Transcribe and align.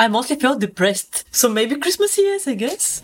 I 0.00 0.06
mostly 0.06 0.36
felt 0.36 0.60
depressed. 0.60 1.24
So 1.32 1.48
maybe 1.48 1.74
Christmas 1.76 2.16
yes, 2.16 2.46
I 2.46 2.54
guess. 2.54 3.02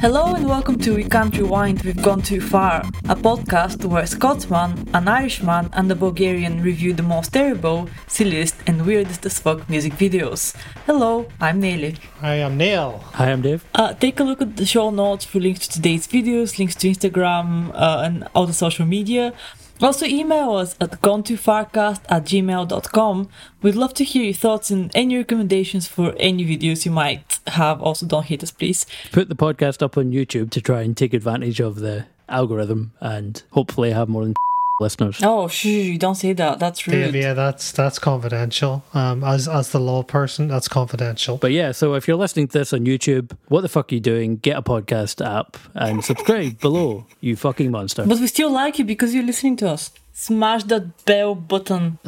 Hello 0.00 0.32
and 0.36 0.46
welcome 0.48 0.78
to 0.78 0.94
We 0.94 1.02
Can't 1.02 1.36
Rewind, 1.36 1.82
We've 1.82 2.00
Gone 2.00 2.22
Too 2.22 2.40
Far, 2.40 2.82
a 3.08 3.16
podcast 3.16 3.84
where 3.84 4.04
a 4.04 4.06
Scotsman, 4.06 4.88
an 4.94 5.08
Irishman, 5.08 5.70
and 5.72 5.90
a 5.90 5.96
Bulgarian 5.96 6.62
review 6.62 6.92
the 6.92 7.02
most 7.02 7.32
terrible, 7.32 7.90
silliest, 8.06 8.54
and 8.68 8.86
weirdest 8.86 9.26
as 9.26 9.40
fuck 9.40 9.68
music 9.68 9.94
videos. 9.94 10.54
Hello, 10.86 11.26
I'm 11.40 11.58
Nelly. 11.58 11.96
Hi, 12.20 12.34
I'm 12.34 12.56
Neil. 12.56 12.98
Hi, 13.14 13.32
I'm 13.32 13.42
Dave. 13.42 13.64
Uh, 13.74 13.92
take 13.94 14.20
a 14.20 14.22
look 14.22 14.40
at 14.40 14.56
the 14.56 14.66
show 14.66 14.90
notes 14.90 15.24
for 15.24 15.40
links 15.40 15.66
to 15.66 15.72
today's 15.74 16.06
videos, 16.06 16.60
links 16.60 16.76
to 16.76 16.88
Instagram, 16.88 17.72
uh, 17.74 18.02
and 18.04 18.28
all 18.36 18.46
the 18.46 18.52
social 18.52 18.86
media. 18.86 19.32
Also, 19.80 20.06
email 20.06 20.52
us 20.52 20.74
at 20.80 21.00
gonetoofarcast 21.02 22.00
at 22.08 22.24
gmail.com. 22.24 23.28
We'd 23.62 23.74
love 23.76 23.94
to 23.94 24.04
hear 24.04 24.24
your 24.24 24.34
thoughts 24.34 24.70
and 24.70 24.90
any 24.94 25.16
recommendations 25.16 25.86
for 25.86 26.14
any 26.18 26.44
videos 26.44 26.84
you 26.84 26.90
might 26.90 27.38
have. 27.46 27.80
Also, 27.80 28.06
don't 28.06 28.24
hate 28.24 28.42
us, 28.42 28.50
please. 28.50 28.86
Put 29.12 29.28
the 29.28 29.36
podcast 29.36 29.82
up 29.82 29.96
on 29.96 30.10
YouTube 30.10 30.50
to 30.50 30.60
try 30.60 30.82
and 30.82 30.96
take 30.96 31.14
advantage 31.14 31.60
of 31.60 31.76
the 31.76 32.06
algorithm 32.28 32.92
and 33.00 33.42
hopefully 33.52 33.92
have 33.92 34.08
more 34.08 34.24
than 34.24 34.34
listeners. 34.80 35.20
Oh, 35.22 35.48
shh, 35.48 35.64
you 35.66 35.98
don't 35.98 36.14
say 36.14 36.32
that. 36.34 36.58
That's 36.58 36.86
rude. 36.86 37.12
Dave, 37.12 37.14
yeah, 37.14 37.34
that's 37.34 37.72
that's 37.72 37.98
confidential. 37.98 38.84
Um, 38.94 39.24
as 39.24 39.48
as 39.48 39.70
the 39.70 39.80
law 39.80 40.02
person, 40.02 40.48
that's 40.48 40.68
confidential. 40.68 41.36
But 41.38 41.52
yeah, 41.52 41.72
so 41.72 41.94
if 41.94 42.06
you're 42.08 42.16
listening 42.16 42.48
to 42.48 42.58
this 42.58 42.72
on 42.72 42.80
YouTube, 42.80 43.36
what 43.48 43.62
the 43.62 43.68
fuck 43.68 43.92
are 43.92 43.94
you 43.94 44.00
doing? 44.00 44.36
Get 44.36 44.56
a 44.56 44.62
podcast 44.62 45.24
app 45.24 45.56
and 45.74 46.04
subscribe 46.04 46.60
below, 46.60 47.06
you 47.20 47.36
fucking 47.36 47.70
monster. 47.70 48.04
But 48.06 48.18
we 48.18 48.26
still 48.26 48.50
like 48.50 48.78
you 48.78 48.84
because 48.84 49.14
you're 49.14 49.24
listening 49.24 49.56
to 49.56 49.70
us. 49.70 49.90
Smash 50.12 50.64
that 50.64 51.04
bell 51.04 51.34
button. 51.34 51.98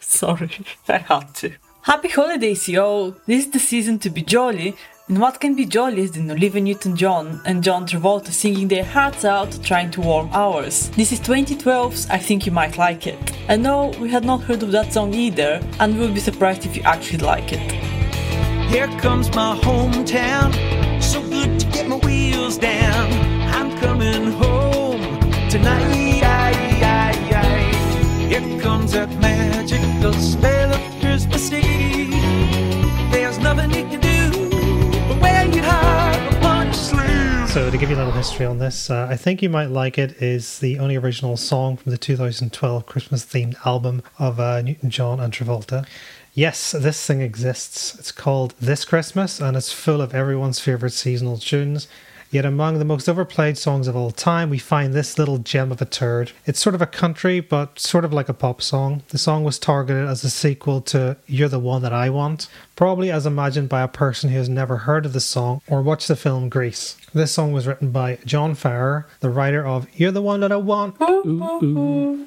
Sorry, 0.00 0.50
I 0.88 0.98
had 0.98 1.34
to. 1.36 1.52
Happy 1.82 2.08
holidays, 2.08 2.68
yo! 2.68 3.14
This 3.26 3.46
is 3.46 3.52
the 3.52 3.60
season 3.60 4.00
to 4.00 4.10
be 4.10 4.22
jolly, 4.22 4.74
and 5.08 5.20
what 5.20 5.40
can 5.40 5.54
be 5.54 5.64
jollier 5.64 6.08
than 6.08 6.30
Olivia 6.30 6.60
Newton 6.60 6.96
John 6.96 7.40
and 7.44 7.62
John 7.62 7.86
Travolta 7.86 8.32
singing 8.32 8.66
their 8.66 8.84
hearts 8.84 9.24
out 9.24 9.56
trying 9.62 9.90
to 9.92 10.00
warm 10.00 10.28
ours? 10.32 10.90
This 10.90 11.12
is 11.12 11.20
2012's 11.20 12.10
I 12.10 12.18
Think 12.18 12.44
You 12.44 12.50
Might 12.50 12.76
Like 12.76 13.06
It. 13.06 13.32
I 13.48 13.56
know 13.56 13.94
we 14.00 14.10
had 14.10 14.24
not 14.24 14.42
heard 14.42 14.64
of 14.64 14.72
that 14.72 14.92
song 14.92 15.14
either, 15.14 15.60
and 15.78 15.96
we'll 15.96 16.12
be 16.12 16.18
surprised 16.18 16.66
if 16.66 16.76
you 16.76 16.82
actually 16.82 17.18
like 17.18 17.52
it. 17.52 17.60
Here 18.68 18.88
comes 18.98 19.32
my 19.34 19.56
hometown. 19.62 20.52
So 21.00 21.22
good 21.22 21.60
to 21.60 21.66
get 21.66 21.86
my 21.86 21.96
wheels 21.98 22.58
down. 22.58 23.12
I'm 23.54 23.78
coming 23.78 24.32
home 24.32 25.20
tonight. 25.48 26.06
Here 28.28 28.60
comes 28.60 28.92
that 28.92 29.08
magical 29.20 29.75
to 37.76 37.80
give 37.80 37.90
you 37.90 37.96
a 37.96 37.98
little 37.98 38.12
history 38.12 38.46
on 38.46 38.56
this, 38.56 38.88
uh, 38.88 39.06
I 39.10 39.16
think 39.16 39.42
you 39.42 39.50
might 39.50 39.66
like 39.66 39.98
it. 39.98 40.22
Is 40.22 40.60
the 40.60 40.78
only 40.78 40.96
original 40.96 41.36
song 41.36 41.76
from 41.76 41.92
the 41.92 41.98
2012 41.98 42.86
Christmas-themed 42.86 43.54
album 43.66 44.02
of 44.18 44.40
uh, 44.40 44.62
Newton 44.62 44.88
John 44.88 45.20
and 45.20 45.30
Travolta. 45.30 45.86
Yes, 46.32 46.70
this 46.72 47.04
thing 47.04 47.20
exists. 47.20 47.94
It's 47.98 48.12
called 48.12 48.54
This 48.58 48.86
Christmas, 48.86 49.42
and 49.42 49.58
it's 49.58 49.74
full 49.74 50.00
of 50.00 50.14
everyone's 50.14 50.58
favorite 50.58 50.94
seasonal 50.94 51.36
tunes. 51.36 51.86
Yet 52.30 52.46
among 52.46 52.78
the 52.78 52.84
most 52.86 53.10
overplayed 53.10 53.58
songs 53.58 53.88
of 53.88 53.94
all 53.94 54.10
time, 54.10 54.48
we 54.48 54.58
find 54.58 54.94
this 54.94 55.18
little 55.18 55.38
gem 55.38 55.70
of 55.70 55.82
a 55.82 55.84
turd. 55.84 56.32
It's 56.46 56.60
sort 56.60 56.74
of 56.74 56.80
a 56.82 56.86
country, 56.86 57.40
but 57.40 57.78
sort 57.78 58.06
of 58.06 58.12
like 58.12 58.30
a 58.30 58.34
pop 58.34 58.62
song. 58.62 59.02
The 59.08 59.18
song 59.18 59.44
was 59.44 59.58
targeted 59.58 60.08
as 60.08 60.24
a 60.24 60.30
sequel 60.30 60.80
to 60.82 61.18
You're 61.26 61.48
the 61.48 61.58
One 61.58 61.82
That 61.82 61.92
I 61.92 62.08
Want, 62.08 62.48
probably 62.76 63.10
as 63.10 63.26
imagined 63.26 63.68
by 63.68 63.82
a 63.82 63.88
person 63.88 64.30
who 64.30 64.36
has 64.36 64.48
never 64.48 64.76
heard 64.78 65.06
of 65.06 65.12
the 65.14 65.20
song 65.20 65.62
or 65.66 65.82
watched 65.82 66.08
the 66.08 66.14
film 66.14 66.48
Grease. 66.48 66.96
This 67.12 67.32
song 67.32 67.52
was 67.52 67.66
written 67.66 67.90
by 67.90 68.18
John 68.26 68.54
Farrar, 68.54 69.06
the 69.20 69.30
writer 69.30 69.66
of 69.66 69.88
You're 69.98 70.12
the 70.12 70.22
One 70.22 70.40
That 70.40 70.52
I 70.52 70.56
Want. 70.56 71.00
No, 71.00 72.22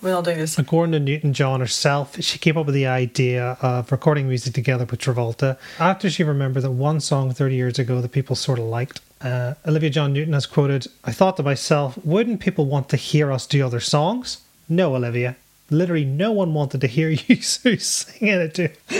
we're 0.00 0.10
not 0.10 0.24
doing 0.24 0.38
this. 0.38 0.58
According 0.58 0.92
to 0.92 1.00
Newton 1.00 1.34
John 1.34 1.60
herself, 1.60 2.20
she 2.20 2.38
came 2.38 2.56
up 2.56 2.66
with 2.66 2.74
the 2.74 2.86
idea 2.86 3.58
of 3.60 3.92
recording 3.92 4.26
music 4.26 4.54
together 4.54 4.86
with 4.86 5.00
Travolta 5.00 5.58
after 5.78 6.08
she 6.08 6.24
remembered 6.24 6.62
that 6.62 6.70
one 6.70 7.00
song 7.00 7.32
30 7.32 7.54
years 7.54 7.78
ago 7.78 8.00
that 8.00 8.10
people 8.10 8.34
sort 8.34 8.58
of 8.58 8.64
liked. 8.64 9.00
Uh, 9.20 9.54
Olivia 9.66 9.90
John 9.90 10.12
Newton 10.12 10.32
has 10.32 10.46
quoted, 10.46 10.86
I 11.04 11.12
thought 11.12 11.36
to 11.36 11.42
myself, 11.42 11.98
wouldn't 12.04 12.40
people 12.40 12.66
want 12.66 12.88
to 12.88 12.96
hear 12.96 13.30
us 13.30 13.46
do 13.46 13.64
other 13.64 13.80
songs? 13.80 14.38
No, 14.68 14.96
Olivia. 14.96 15.36
Literally, 15.70 16.04
no 16.04 16.32
one 16.32 16.54
wanted 16.54 16.80
to 16.80 16.86
hear 16.86 17.10
you 17.26 17.36
singing 17.42 18.40
it 18.40 18.54
too. 18.54 18.70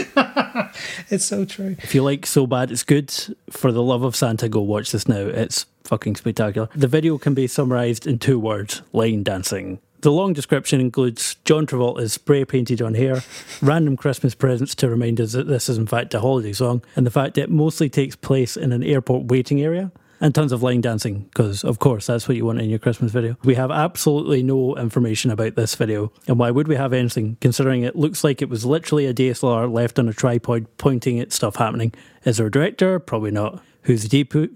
it's 1.08 1.24
so 1.24 1.44
true. 1.44 1.76
If 1.82 1.94
you 1.94 2.02
like 2.02 2.26
So 2.26 2.46
Bad 2.46 2.70
It's 2.70 2.82
Good, 2.82 3.12
for 3.50 3.72
the 3.72 3.82
love 3.82 4.02
of 4.02 4.14
Santa, 4.14 4.48
go 4.48 4.60
watch 4.60 4.92
this 4.92 5.08
now. 5.08 5.20
It's 5.20 5.66
fucking 5.84 6.16
spectacular. 6.16 6.68
The 6.74 6.88
video 6.88 7.16
can 7.18 7.34
be 7.34 7.46
summarised 7.46 8.06
in 8.06 8.18
two 8.18 8.38
words 8.38 8.82
line 8.92 9.22
dancing. 9.22 9.78
The 10.00 10.12
long 10.12 10.32
description 10.32 10.80
includes 10.80 11.34
John 11.44 11.66
Travolta's 11.66 12.12
spray 12.12 12.44
painted 12.44 12.80
on 12.80 12.94
hair, 12.94 13.24
random 13.60 13.96
Christmas 13.96 14.32
presents 14.32 14.76
to 14.76 14.88
remind 14.88 15.20
us 15.20 15.32
that 15.32 15.48
this 15.48 15.68
is 15.68 15.76
in 15.76 15.88
fact 15.88 16.14
a 16.14 16.20
holiday 16.20 16.52
song, 16.52 16.82
and 16.94 17.04
the 17.04 17.10
fact 17.10 17.34
that 17.34 17.44
it 17.44 17.50
mostly 17.50 17.88
takes 17.88 18.14
place 18.14 18.56
in 18.56 18.70
an 18.70 18.84
airport 18.84 19.24
waiting 19.24 19.60
area. 19.60 19.90
And 20.20 20.34
tons 20.34 20.50
of 20.50 20.64
line 20.64 20.80
dancing, 20.80 21.24
because 21.24 21.62
of 21.62 21.78
course 21.78 22.06
that's 22.06 22.26
what 22.26 22.36
you 22.36 22.44
want 22.44 22.60
in 22.60 22.68
your 22.68 22.80
Christmas 22.80 23.12
video. 23.12 23.36
We 23.44 23.54
have 23.54 23.70
absolutely 23.70 24.42
no 24.42 24.76
information 24.76 25.30
about 25.30 25.54
this 25.54 25.76
video, 25.76 26.12
and 26.26 26.38
why 26.40 26.50
would 26.50 26.66
we 26.66 26.74
have 26.74 26.92
anything, 26.92 27.36
considering 27.40 27.82
it 27.84 27.94
looks 27.94 28.24
like 28.24 28.42
it 28.42 28.48
was 28.48 28.64
literally 28.64 29.06
a 29.06 29.14
DSLR 29.14 29.72
left 29.72 29.96
on 29.96 30.08
a 30.08 30.12
tripod 30.12 30.66
pointing 30.76 31.20
at 31.20 31.32
stuff 31.32 31.54
happening? 31.56 31.94
Is 32.24 32.38
there 32.38 32.48
a 32.48 32.50
director? 32.50 32.98
Probably 32.98 33.30
not. 33.30 33.62
Who's 33.82 34.08
the 34.08 34.24
DP? 34.24 34.50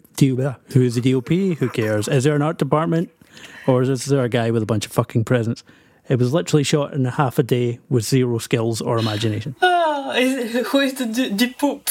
Who's 0.72 0.94
the 0.96 1.12
DOP? 1.12 1.28
Who 1.58 1.68
cares? 1.68 2.08
Is 2.08 2.24
there 2.24 2.34
an 2.34 2.42
art 2.42 2.58
department? 2.58 3.10
Or 3.66 3.82
is 3.82 4.04
there 4.06 4.24
a 4.24 4.28
guy 4.28 4.50
with 4.50 4.62
a 4.64 4.66
bunch 4.66 4.84
of 4.84 4.92
fucking 4.92 5.24
presents? 5.24 5.62
It 6.08 6.18
was 6.18 6.32
literally 6.34 6.64
shot 6.64 6.92
in 6.92 7.04
half 7.04 7.38
a 7.38 7.42
day 7.44 7.78
with 7.88 8.04
zero 8.04 8.38
skills 8.38 8.80
or 8.80 8.98
imagination. 8.98 9.54
Ah, 9.62 10.12
who 10.12 10.80
is 10.80 10.94
the 10.94 11.06
D- 11.06 11.30
Deep 11.30 11.58
Poop? 11.58 11.88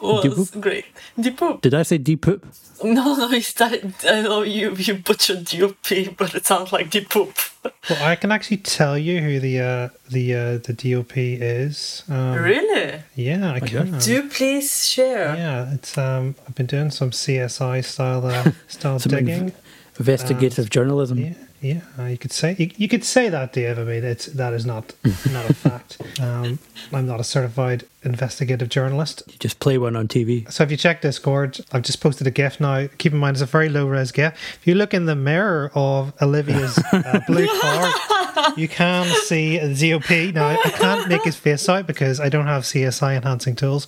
Was 0.00 0.50
Deep 0.50 0.60
great. 0.62 0.84
Deep 1.18 1.36
Poop. 1.36 1.60
Did 1.60 1.74
I 1.74 1.82
say 1.82 1.98
deep 1.98 2.22
poop? 2.22 2.46
No, 2.82 3.14
no, 3.14 3.28
you 3.30 3.42
started. 3.42 3.92
I 4.04 4.22
know 4.22 4.40
you 4.42 4.74
you 4.74 4.94
butchered 4.94 5.44
DOP, 5.44 6.16
but 6.16 6.34
it 6.34 6.46
sounds 6.46 6.72
like 6.72 6.88
Deep 6.88 7.10
Poop. 7.10 7.36
Well, 7.62 8.02
I 8.02 8.16
can 8.16 8.32
actually 8.32 8.56
tell 8.56 8.96
you 8.96 9.20
who 9.20 9.38
the 9.38 9.60
uh, 9.60 9.88
the 10.08 10.34
uh, 10.34 10.58
the 10.58 10.72
DOP 10.72 11.12
is. 11.16 12.04
Um, 12.08 12.36
really? 12.36 13.02
Yeah, 13.14 13.52
I 13.52 13.60
can. 13.60 13.98
Do 13.98 14.28
please 14.30 14.88
share. 14.88 15.36
Yeah, 15.36 15.74
it's 15.74 15.98
um. 15.98 16.36
I've 16.48 16.54
been 16.54 16.66
doing 16.66 16.90
some 16.90 17.10
CSI 17.10 17.84
style 17.84 18.24
uh, 18.24 18.52
style 18.68 18.98
Some 18.98 19.12
digging. 19.12 19.52
Investigative 20.00 20.70
journalism. 20.70 21.18
Yeah, 21.18 21.34
yeah. 21.60 22.08
You 22.08 22.16
could 22.16 22.32
say 22.32 22.56
you, 22.58 22.70
you 22.78 22.88
could 22.88 23.04
say 23.04 23.28
that, 23.28 23.52
Dave. 23.52 23.78
I 23.78 23.84
mean, 23.84 24.02
it's 24.02 24.26
that 24.26 24.54
is 24.54 24.64
not 24.64 24.94
not 25.30 25.48
a 25.48 25.52
fact. 25.52 26.00
Um, 26.18 26.58
I'm 26.90 27.06
not 27.06 27.20
a 27.20 27.24
certified 27.24 27.84
investigative 28.02 28.70
journalist. 28.70 29.22
You 29.26 29.34
just 29.38 29.60
play 29.60 29.76
one 29.76 29.96
on 29.96 30.08
TV. 30.08 30.50
So 30.50 30.64
if 30.64 30.70
you 30.70 30.78
check 30.78 31.02
Discord, 31.02 31.60
I've 31.70 31.82
just 31.82 32.00
posted 32.00 32.26
a 32.26 32.30
GIF 32.30 32.60
now. 32.60 32.88
Keep 32.96 33.12
in 33.12 33.18
mind, 33.18 33.34
it's 33.34 33.42
a 33.42 33.46
very 33.46 33.68
low 33.68 33.86
res 33.86 34.10
GIF. 34.10 34.32
If 34.60 34.66
you 34.66 34.74
look 34.74 34.94
in 34.94 35.04
the 35.04 35.14
mirror 35.14 35.70
of 35.74 36.14
Olivia's 36.22 36.78
uh, 36.78 37.20
blue 37.26 37.46
car, 37.60 37.92
you 38.56 38.68
can 38.68 39.06
see 39.24 39.58
the 39.58 39.90
DOP. 39.90 40.34
Now 40.34 40.48
I 40.48 40.70
can't 40.70 41.10
make 41.10 41.24
his 41.24 41.36
face 41.36 41.68
out 41.68 41.86
because 41.86 42.20
I 42.20 42.30
don't 42.30 42.46
have 42.46 42.62
CSI 42.62 43.16
enhancing 43.16 43.54
tools, 43.54 43.86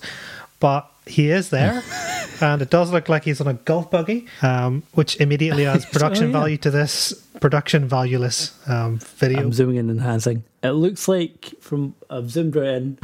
but 0.59 0.87
he 1.05 1.29
is 1.31 1.49
there, 1.49 1.83
and 2.43 2.61
it 2.61 2.69
does 2.69 2.91
look 2.91 3.09
like 3.09 3.23
he's 3.23 3.39
on 3.41 3.47
a 3.47 3.53
golf 3.53 3.89
buggy, 3.91 4.27
um, 4.41 4.83
which 4.93 5.19
immediately 5.19 5.65
adds 5.65 5.85
production 5.91 6.25
Oh, 6.25 6.27
yeah. 6.27 6.33
value 6.39 6.57
to 6.57 6.71
this 6.71 7.13
production 7.39 7.87
valueless 7.87 8.51
um, 8.69 8.99
video. 8.99 9.39
I'm 9.39 9.53
zooming 9.53 9.77
in 9.77 9.89
and 9.89 9.99
enhancing. 9.99 10.43
It 10.61 10.71
looks 10.71 11.07
like 11.07 11.53
from 11.61 11.95
I've 12.09 12.29
zoomed 12.31 12.55
right 12.55 12.69
in. 12.69 12.97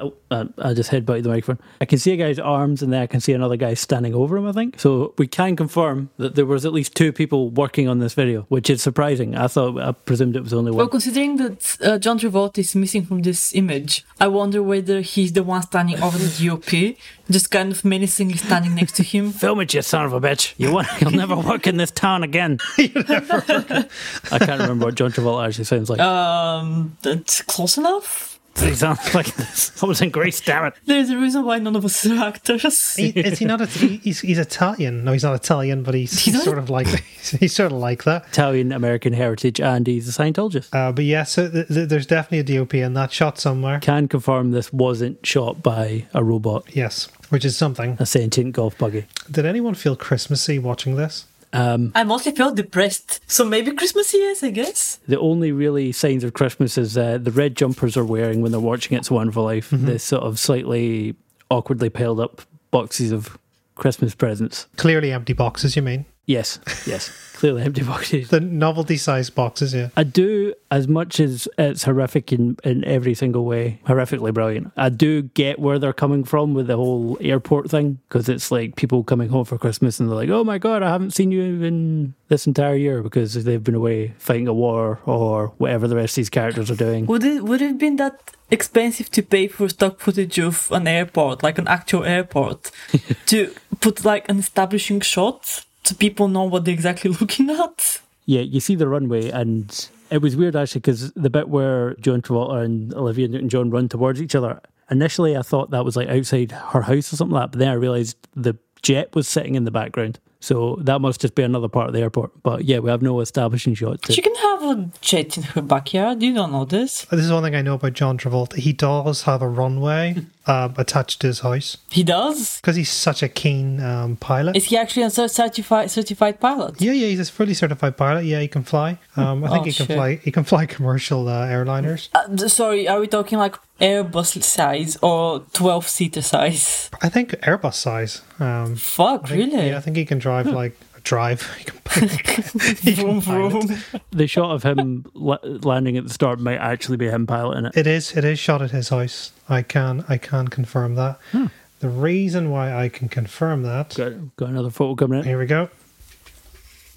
Oh, 0.00 0.14
uh, 0.30 0.44
I 0.58 0.74
just 0.74 0.90
headbutted 0.90 1.22
the 1.22 1.28
microphone. 1.28 1.58
I 1.80 1.84
can 1.84 1.98
see 1.98 2.12
a 2.12 2.16
guy's 2.16 2.38
arms, 2.38 2.82
and 2.82 2.92
then 2.92 3.02
I 3.02 3.06
can 3.06 3.20
see 3.20 3.32
another 3.32 3.56
guy 3.56 3.74
standing 3.74 4.14
over 4.14 4.36
him. 4.36 4.46
I 4.46 4.52
think 4.52 4.78
so. 4.78 5.14
We 5.18 5.26
can 5.26 5.56
confirm 5.56 6.10
that 6.18 6.34
there 6.34 6.46
was 6.46 6.64
at 6.64 6.72
least 6.72 6.94
two 6.94 7.12
people 7.12 7.50
working 7.50 7.88
on 7.88 7.98
this 7.98 8.14
video, 8.14 8.42
which 8.48 8.70
is 8.70 8.82
surprising. 8.82 9.34
I 9.34 9.48
thought 9.48 9.78
I 9.78 9.92
presumed 9.92 10.36
it 10.36 10.42
was 10.42 10.52
only 10.52 10.70
one. 10.70 10.78
Well, 10.78 10.88
considering 10.88 11.36
that 11.36 11.76
uh, 11.82 11.98
John 11.98 12.18
Travolta 12.18 12.58
is 12.58 12.74
missing 12.76 13.04
from 13.04 13.22
this 13.22 13.54
image, 13.54 14.04
I 14.20 14.28
wonder 14.28 14.62
whether 14.62 15.00
he's 15.00 15.32
the 15.32 15.42
one 15.42 15.62
standing 15.62 16.02
over 16.02 16.18
the 16.18 16.46
DOP, 16.46 16.96
just 17.30 17.50
kind 17.50 17.72
of 17.72 17.84
menacingly 17.84 18.36
standing 18.36 18.74
next 18.74 18.96
to 18.96 19.02
him. 19.02 19.32
Film 19.48 19.60
it, 19.60 19.74
you 19.74 19.82
son 19.82 20.04
of 20.04 20.12
a 20.12 20.20
bitch! 20.20 20.54
You? 20.56 20.80
You'll 21.00 21.10
never 21.10 21.36
work 21.36 21.66
in 21.66 21.76
this 21.76 21.90
town 21.90 22.22
again. 22.22 22.58
I 22.78 24.38
can't 24.38 24.60
remember 24.60 24.86
what 24.86 24.94
John 24.94 25.12
Travolta 25.12 25.46
actually 25.46 25.64
sounds 25.64 25.90
like. 25.90 26.00
Um, 26.00 26.96
that's 27.02 27.42
close 27.42 27.78
enough. 27.78 28.37
He 28.60 28.74
sounds 28.74 29.14
like 29.14 29.34
this. 29.36 29.82
I 29.82 29.86
was 29.86 30.00
in 30.02 30.10
Grease, 30.10 30.40
damn 30.40 30.66
it. 30.66 30.74
There's 30.84 31.10
a 31.10 31.16
reason 31.16 31.44
why 31.44 31.58
none 31.58 31.76
of 31.76 31.84
us 31.84 32.04
are 32.06 32.16
actors. 32.18 32.94
He, 32.96 33.08
is 33.10 33.38
he 33.38 33.44
not? 33.44 33.60
A, 33.60 33.66
he, 33.66 33.96
he's 33.98 34.20
he's 34.20 34.38
Italian. 34.38 35.04
No, 35.04 35.12
he's 35.12 35.22
not 35.22 35.34
Italian, 35.34 35.82
but 35.82 35.94
he's, 35.94 36.18
he's 36.18 36.34
not? 36.34 36.42
sort 36.44 36.58
of 36.58 36.68
like 36.68 36.86
he's 37.40 37.54
sort 37.54 37.72
of 37.72 37.78
like 37.78 38.04
that. 38.04 38.26
Italian 38.28 38.72
American 38.72 39.12
heritage, 39.12 39.60
and 39.60 39.86
he's 39.86 40.08
a 40.08 40.12
Scientologist. 40.22 40.68
Uh, 40.74 40.92
but 40.92 41.04
yeah, 41.04 41.22
so 41.22 41.48
th- 41.48 41.68
th- 41.68 41.88
there's 41.88 42.06
definitely 42.06 42.54
a 42.56 42.58
DOP 42.60 42.74
in 42.74 42.94
that 42.94 43.12
shot 43.12 43.38
somewhere. 43.38 43.78
Can 43.80 44.08
confirm 44.08 44.50
this 44.50 44.72
wasn't 44.72 45.24
shot 45.24 45.62
by 45.62 46.06
a 46.12 46.22
robot, 46.24 46.64
Yes, 46.74 47.08
which 47.30 47.44
is 47.44 47.56
something. 47.56 47.96
a 48.00 48.06
sentient 48.06 48.52
golf 48.54 48.76
buggy. 48.76 49.06
Did 49.30 49.46
anyone 49.46 49.74
feel 49.74 49.96
Christmassy 49.96 50.58
watching 50.58 50.96
this? 50.96 51.26
Um, 51.52 51.92
I 51.94 52.04
mostly 52.04 52.32
felt 52.32 52.56
depressed. 52.56 53.20
So 53.30 53.44
maybe 53.44 53.72
Christmas 53.72 54.12
yes, 54.12 54.42
I 54.42 54.50
guess. 54.50 54.96
the 55.08 55.18
only 55.18 55.52
really 55.52 55.92
signs 55.92 56.24
of 56.24 56.32
Christmas 56.34 56.76
is 56.76 56.96
uh, 56.98 57.18
the 57.18 57.30
red 57.30 57.56
jumpers 57.56 57.96
are 57.96 58.04
wearing 58.04 58.42
when 58.42 58.52
they're 58.52 58.60
watching 58.60 58.96
It's 58.96 59.10
a 59.10 59.14
Wonderful 59.14 59.44
Life. 59.44 59.70
The 59.70 59.98
sort 59.98 60.22
of 60.24 60.38
slightly 60.38 61.14
awkwardly 61.50 61.88
piled 61.90 62.20
up 62.20 62.42
boxes 62.70 63.12
of 63.12 63.38
Christmas 63.76 64.14
presents. 64.14 64.66
Clearly 64.76 65.12
empty 65.12 65.32
boxes. 65.32 65.76
You 65.76 65.82
mean 65.82 66.04
Yes, 66.28 66.60
yes, 66.86 67.08
clearly 67.36 67.62
empty 67.62 67.82
boxes. 67.82 68.28
the 68.28 68.38
novelty-sized 68.38 69.34
boxes? 69.34 69.72
Yeah. 69.72 69.88
I 69.96 70.02
do, 70.02 70.52
as 70.70 70.86
much 70.86 71.20
as 71.20 71.48
it's 71.56 71.84
horrific 71.84 72.34
in, 72.34 72.58
in 72.64 72.84
every 72.84 73.14
single 73.14 73.46
way, 73.46 73.80
horrifically 73.86 74.34
brilliant. 74.34 74.70
I 74.76 74.90
do 74.90 75.22
get 75.22 75.58
where 75.58 75.78
they're 75.78 75.94
coming 75.94 76.24
from 76.24 76.52
with 76.52 76.66
the 76.66 76.76
whole 76.76 77.16
airport 77.22 77.70
thing 77.70 77.98
because 78.08 78.28
it's 78.28 78.50
like 78.50 78.76
people 78.76 79.02
coming 79.04 79.30
home 79.30 79.46
for 79.46 79.56
Christmas 79.56 79.98
and 79.98 80.10
they're 80.10 80.16
like, 80.16 80.28
"Oh 80.28 80.44
my 80.44 80.58
god, 80.58 80.82
I 80.82 80.90
haven't 80.90 81.14
seen 81.14 81.32
you 81.32 81.42
in 81.64 82.12
this 82.28 82.46
entire 82.46 82.76
year 82.76 83.02
because 83.02 83.32
they've 83.44 83.64
been 83.64 83.74
away 83.74 84.12
fighting 84.18 84.48
a 84.48 84.52
war 84.52 85.00
or 85.06 85.54
whatever 85.56 85.88
the 85.88 85.96
rest 85.96 86.12
of 86.12 86.16
these 86.16 86.28
characters 86.28 86.70
are 86.70 86.76
doing." 86.76 87.06
Would 87.06 87.24
it 87.24 87.42
would 87.44 87.62
it 87.62 87.68
have 87.68 87.78
been 87.78 87.96
that 87.96 88.20
expensive 88.50 89.10
to 89.12 89.22
pay 89.22 89.48
for 89.48 89.66
stock 89.70 89.98
footage 89.98 90.38
of 90.38 90.70
an 90.72 90.86
airport, 90.86 91.42
like 91.42 91.56
an 91.56 91.68
actual 91.68 92.04
airport, 92.04 92.70
to 93.26 93.54
put 93.80 94.04
like 94.04 94.28
an 94.28 94.38
establishing 94.40 95.00
shot 95.00 95.64
so 95.88 95.94
people 95.94 96.28
know 96.28 96.44
what 96.44 96.64
they're 96.64 96.74
exactly 96.74 97.10
looking 97.20 97.50
at? 97.50 98.00
Yeah, 98.26 98.40
you 98.42 98.60
see 98.60 98.74
the 98.74 98.88
runway, 98.88 99.30
and 99.30 99.88
it 100.10 100.20
was 100.20 100.36
weird 100.36 100.54
actually 100.54 100.80
because 100.80 101.12
the 101.12 101.30
bit 101.30 101.48
where 101.48 101.94
John 101.94 102.20
Travolta 102.20 102.62
and 102.62 102.92
Olivia 102.94 103.26
Newton-John 103.28 103.70
run 103.70 103.88
towards 103.88 104.20
each 104.20 104.34
other. 104.34 104.60
Initially, 104.90 105.36
I 105.36 105.42
thought 105.42 105.70
that 105.70 105.84
was 105.84 105.96
like 105.96 106.08
outside 106.08 106.52
her 106.52 106.82
house 106.82 107.12
or 107.12 107.16
something 107.16 107.34
like 107.34 107.44
that, 107.44 107.52
but 107.52 107.58
then 107.58 107.68
I 107.68 107.74
realised 107.74 108.16
the 108.34 108.56
jet 108.82 109.14
was 109.14 109.26
sitting 109.28 109.54
in 109.54 109.64
the 109.64 109.70
background, 109.70 110.18
so 110.40 110.78
that 110.82 111.00
must 111.00 111.20
just 111.20 111.34
be 111.34 111.42
another 111.42 111.68
part 111.68 111.88
of 111.88 111.94
the 111.94 112.00
airport. 112.00 112.42
But 112.42 112.64
yeah, 112.64 112.78
we 112.78 112.90
have 112.90 113.02
no 113.02 113.20
establishing 113.20 113.74
shot. 113.74 114.02
To, 114.02 114.12
She 114.12 114.22
can 114.22 114.34
have 114.34 114.62
a 114.62 114.90
jet 115.00 115.36
in 115.36 115.42
her 115.44 115.62
backyard. 115.62 116.22
You 116.22 116.34
don't 116.34 116.52
know 116.52 116.64
this. 116.64 117.06
Oh, 117.10 117.16
this 117.16 117.24
is 117.24 117.32
one 117.32 117.42
thing 117.42 117.54
I 117.54 117.62
know 117.62 117.74
about 117.74 117.94
John 117.94 118.16
Travolta. 118.18 118.56
He 118.56 118.72
does 118.72 119.22
have 119.22 119.42
a 119.42 119.48
runway 119.48 120.16
um, 120.48 120.74
attached 120.78 121.20
to 121.20 121.26
his 121.28 121.40
house 121.40 121.76
He 121.90 122.02
does. 122.02 122.56
because 122.60 122.76
he's 122.76 122.90
such 122.90 123.22
a 123.22 123.28
keen 123.28 123.80
um, 123.80 124.16
pilot. 124.16 124.56
Is 124.56 124.64
he 124.66 124.76
actually 124.76 125.02
a 125.04 125.10
certified 125.10 125.90
certified 125.90 126.40
pilot? 126.40 126.80
yeah, 126.80 126.92
yeah, 126.92 127.08
he's 127.08 127.20
a 127.28 127.32
fully 127.32 127.54
certified 127.54 127.96
pilot. 127.96 128.24
Yeah, 128.24 128.40
he 128.40 128.48
can 128.48 128.64
fly. 128.64 128.98
Um, 129.16 129.44
I 129.44 129.48
think 129.50 129.60
Oh, 129.60 129.64
he 129.64 129.72
can 129.72 129.86
shit. 129.86 129.96
fly. 129.96 130.16
He 130.16 130.30
can 130.32 130.44
fly 130.44 130.66
commercial 130.66 131.28
uh, 131.28 131.46
airliners. 131.46 132.08
Uh, 132.14 132.48
sorry, 132.48 132.88
are 132.88 132.98
we 133.00 133.06
talking 133.06 133.38
like 133.38 133.56
Airbus 133.80 134.42
size 134.42 134.96
or 135.02 135.40
twelve 135.52 135.86
seater 135.88 136.22
size? 136.22 136.90
I 137.02 137.08
think 137.08 137.30
Airbus 137.42 137.74
size. 137.74 138.22
Um, 138.40 138.74
Fuck, 138.76 139.28
think- 139.28 139.52
really? 139.52 139.68
Yeah, 139.68 139.76
I 139.76 139.80
think 139.80 139.96
he 139.96 140.04
can 140.04 140.18
drive 140.18 140.46
like 140.46 140.76
drive. 141.08 141.42
He 141.56 141.64
can, 141.64 142.08
he 142.82 142.94
can 142.94 143.20
vroom 143.20 143.50
vroom. 143.50 143.78
the 144.10 144.26
shot 144.26 144.50
of 144.50 144.62
him 144.62 145.06
la- 145.14 145.38
landing 145.42 145.96
at 145.96 146.04
the 146.04 146.12
start 146.12 146.38
might 146.38 146.58
actually 146.58 146.98
be 146.98 147.08
him 147.08 147.26
piloting 147.26 147.64
it. 147.64 147.76
It 147.76 147.86
is. 147.86 148.14
It 148.16 148.24
is 148.24 148.38
shot 148.38 148.60
at 148.62 148.70
his 148.72 148.90
house. 148.90 149.32
I 149.48 149.62
can. 149.62 150.04
I 150.08 150.18
can 150.18 150.48
confirm 150.48 150.94
that. 150.96 151.18
Hmm. 151.32 151.46
The 151.80 151.88
reason 151.88 152.50
why 152.50 152.74
I 152.74 152.88
can 152.88 153.08
confirm 153.08 153.62
that. 153.62 153.94
Got, 153.96 154.36
got 154.36 154.48
another 154.50 154.70
photo 154.70 154.94
coming 154.94 155.20
in. 155.20 155.24
Here 155.24 155.38
we 155.38 155.46
go. 155.46 155.70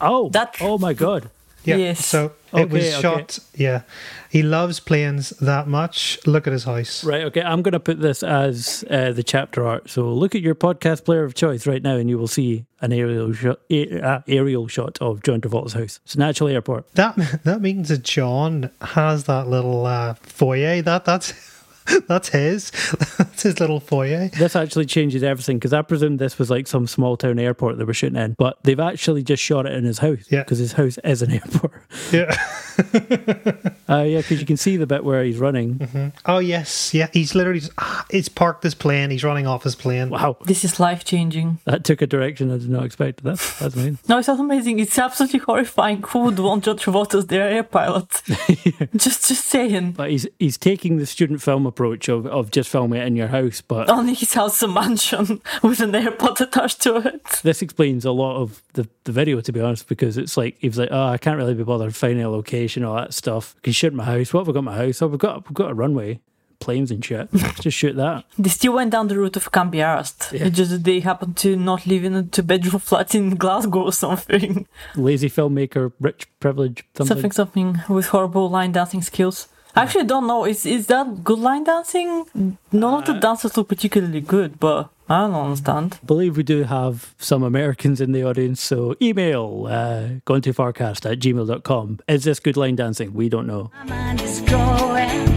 Oh, 0.02 0.30
That- 0.30 0.58
oh 0.60 0.78
my 0.78 0.94
god! 0.94 1.30
Yeah. 1.64 1.76
Yes. 1.76 2.06
So 2.06 2.32
it 2.54 2.70
was 2.70 2.84
Okay, 2.84 2.96
okay. 2.96 3.02
shot. 3.02 3.40
Yeah. 3.56 3.82
He 4.30 4.42
loves 4.44 4.80
planes 4.80 5.30
that 5.42 5.68
much. 5.68 6.20
Look 6.26 6.48
at 6.48 6.54
his 6.54 6.64
house. 6.64 7.04
Right, 7.04 7.24
okay. 7.26 7.42
I'm 7.42 7.62
going 7.62 7.74
to 7.74 7.80
put 7.80 8.00
this 8.00 8.24
as 8.24 8.84
uh, 8.90 9.12
the 9.12 9.24
chapter 9.24 9.66
art. 9.68 9.90
So 9.90 10.12
look 10.14 10.34
at 10.36 10.42
your 10.42 10.56
podcast 10.56 11.06
player 11.06 11.24
of 11.24 11.34
choice 11.36 11.68
right 11.68 11.84
now, 11.84 11.98
and 11.98 12.10
you 12.10 12.18
will 12.18 12.28
see 12.28 12.66
an 12.82 12.92
aerial 12.94 13.32
shot, 13.34 13.60
a- 13.70 14.02
uh, 14.02 14.22
aerial 14.28 14.68
shot 14.68 14.98
of 15.02 15.22
John 15.24 15.40
Travolta's 15.42 15.74
house. 15.74 16.00
It's 16.06 16.16
an 16.16 16.22
actual 16.24 16.48
airport. 16.48 16.92
That 16.94 17.16
that 17.44 17.62
means 17.62 17.90
that 17.90 18.04
John 18.04 18.72
has 18.82 19.26
that 19.26 19.48
little 19.48 19.86
uh, 19.86 20.16
foyer. 20.16 20.82
That 20.82 21.06
that's 21.06 21.34
that's 22.08 22.30
his. 22.30 22.72
That's 23.18 23.44
his 23.44 23.60
little 23.60 23.80
foyer. 23.80 24.30
This 24.38 24.56
actually 24.56 24.86
changes 24.86 25.24
everything 25.24 25.58
because 25.58 25.74
I 25.74 25.82
presume 25.82 26.18
this 26.18 26.38
was 26.38 26.50
like 26.50 26.68
some 26.68 26.86
small 26.88 27.18
town 27.18 27.40
airport 27.40 27.78
they 27.78 27.84
were 27.84 27.94
shooting 27.94 28.20
in, 28.20 28.34
but 28.38 28.58
they've 28.64 28.80
actually 28.80 29.24
just 29.24 29.42
shot 29.42 29.66
it 29.66 29.74
in 29.74 29.84
his 29.84 29.98
house. 30.00 30.26
Yeah. 30.30 30.44
because 30.44 30.60
his 30.60 30.74
house 30.74 30.98
is 31.04 31.22
an 31.22 31.32
airport. 31.34 31.74
Yeah. 32.12 32.36
Uh, 33.92 34.04
yeah, 34.04 34.20
because 34.20 34.40
you 34.40 34.46
can 34.46 34.56
see 34.56 34.78
the 34.78 34.88
bit 34.88 35.04
where 35.04 35.22
he's 35.22 35.38
running. 35.38 36.14
Oh 36.26 36.40
yes. 36.40 36.94
Yeah. 36.94 37.10
He's 37.12 37.36
literally. 37.36 37.60
Just, 37.60 37.74
ah, 37.78 38.06
he's 38.10 38.30
parked 38.30 38.64
his 38.64 38.74
plane. 38.74 39.10
He's 39.10 39.22
running 39.26 39.46
off 39.48 39.64
his 39.64 39.76
plane. 39.76 40.10
Wow, 40.10 40.38
This 40.46 40.64
is 40.64 40.80
life 40.80 41.04
changing. 41.04 41.60
that 41.66 41.84
took 41.84 42.02
a 42.02 42.08
direction 42.08 42.54
I 42.54 42.58
did 42.60 42.70
not 42.70 42.86
expect. 42.86 43.22
That's 43.22 43.60
that's 43.60 43.76
amazing. 43.76 44.00
No, 44.08 44.18
it's 44.20 44.30
not 44.30 44.40
amazing. 44.40 44.80
It's 44.80 44.98
absolutely 44.98 45.40
horrifying. 45.40 46.04
Who 46.04 46.20
would 46.20 46.40
want 46.40 46.64
John 46.64 46.78
Travolta 46.78 47.16
as 47.18 47.26
their 47.26 47.50
air 47.50 47.64
pilot? 47.64 48.22
just, 48.96 49.28
just 49.28 49.46
saying. 49.48 49.92
But 49.92 50.12
he's 50.12 50.26
he's 50.40 50.58
taking 50.58 50.96
the 50.98 51.06
student 51.06 51.42
film 51.42 51.66
approach 51.66 52.08
of, 52.08 52.26
of 52.28 52.50
just 52.50 52.70
filming 52.70 53.02
it 53.02 53.06
in 53.08 53.18
your 53.18 53.28
house, 53.28 53.60
but 53.60 53.90
Only 53.90 54.14
his 54.14 54.34
house 54.34 54.62
a 54.62 54.70
mansion 54.70 55.42
with 55.64 55.82
an 55.82 55.94
airport 55.94 56.40
attached 56.40 56.82
to 56.84 56.96
it. 56.96 57.22
this 57.44 57.62
explains 57.62 58.06
a 58.06 58.12
lot 58.12 58.38
of 58.38 58.64
the, 58.74 58.88
the 59.04 59.12
video 59.12 59.42
to 59.42 59.52
be 59.52 59.60
honest 59.60 59.90
because 59.90 60.18
it's 60.18 60.38
like 60.38 60.56
he 60.60 60.70
was 60.70 60.78
like 60.78 60.90
oh 60.92 61.08
I 61.08 61.18
can't 61.18 61.38
really 61.38 61.56
be 61.56 61.64
bothered 61.64 61.94
finding 61.94 62.24
a 62.24 62.30
location 62.30 62.71
all 62.84 62.96
that 62.96 63.14
stuff 63.14 63.56
I 63.58 63.62
can 63.64 63.74
shoot 63.74 63.94
my 63.94 64.04
house 64.06 64.34
what 64.34 64.42
have 64.42 64.48
we 64.48 64.54
got 64.54 64.60
in 64.60 64.66
my 64.66 64.78
house 64.78 65.02
oh 65.02 65.08
we've 65.08 65.20
got 65.20 65.46
we've 65.48 65.54
got 65.54 65.72
a 65.72 65.74
runway 65.74 66.20
planes 66.60 66.92
and 66.92 67.04
shit 67.04 67.28
just 67.60 67.76
shoot 67.78 67.96
that 67.96 68.24
They 68.38 68.50
still 68.50 68.74
went 68.74 68.92
down 68.92 69.08
the 69.08 69.18
route 69.18 69.36
of 69.36 69.52
can't 69.52 69.72
be 69.72 69.82
asked. 69.82 70.32
Yeah. 70.32 70.46
It's 70.46 70.58
just 70.58 70.84
they 70.84 71.00
happened 71.00 71.36
to 71.38 71.56
not 71.56 71.88
live 71.88 72.04
in 72.04 72.14
a 72.14 72.22
two 72.22 72.44
bedroom 72.44 72.80
flat 72.90 73.16
in 73.16 73.32
Glasgow 73.36 73.84
or 73.86 73.92
something. 73.92 74.68
lazy 74.96 75.28
filmmaker 75.30 75.92
rich 76.00 76.28
privilege 76.40 76.84
something, 76.96 77.16
Something, 77.16 77.32
something 77.32 77.82
with 77.90 78.08
horrible 78.08 78.48
line 78.48 78.74
dancing 78.74 79.02
skills. 79.02 79.48
I 79.76 79.84
actually 79.84 80.06
don't 80.06 80.28
know. 80.28 80.46
Is 80.46 80.66
is 80.66 80.88
that 80.88 81.24
good 81.24 81.40
line 81.40 81.64
dancing? 81.64 82.26
None 82.72 82.94
of 82.94 83.06
the 83.06 83.14
dancers 83.14 83.56
look 83.56 83.70
particularly 83.70 84.20
good, 84.22 84.60
but 84.60 84.90
I 85.10 85.22
don't 85.28 85.34
understand. 85.34 86.00
I 86.02 86.06
believe 86.06 86.36
we 86.38 86.44
do 86.44 86.64
have 86.64 87.16
some 87.18 87.44
Americans 87.44 88.00
in 88.02 88.12
the 88.12 88.24
audience 88.24 88.62
so 88.62 88.96
email 89.02 89.68
uh, 89.70 90.08
gone 90.26 90.42
too 90.42 90.54
farcast 90.54 91.10
at 91.10 91.20
gmail.com 91.20 92.00
is 92.08 92.24
this 92.24 92.40
good 92.40 92.56
line 92.56 92.76
dancing 92.76 93.14
we 93.14 93.28
don't 93.28 93.46
know 93.46 93.72
My 93.74 93.84
mind 93.86 94.22
is 94.22 94.40
going 94.42 95.28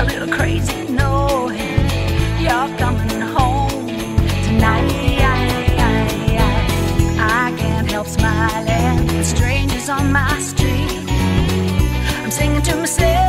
a 0.00 0.04
little 0.06 0.28
crazy 0.28 0.88
knowing 0.88 1.58
you're 2.40 2.70
coming 2.78 3.20
home 3.20 3.86
tonight. 4.46 4.90
I 7.24 7.54
can't 7.58 7.88
help 7.90 8.08
smiling 8.08 9.22
strangers 9.22 9.88
on 9.88 10.10
my 10.12 10.36
street. 10.40 11.06
I'm 12.24 12.30
singing 12.30 12.62
to 12.62 12.76
myself 12.76 13.21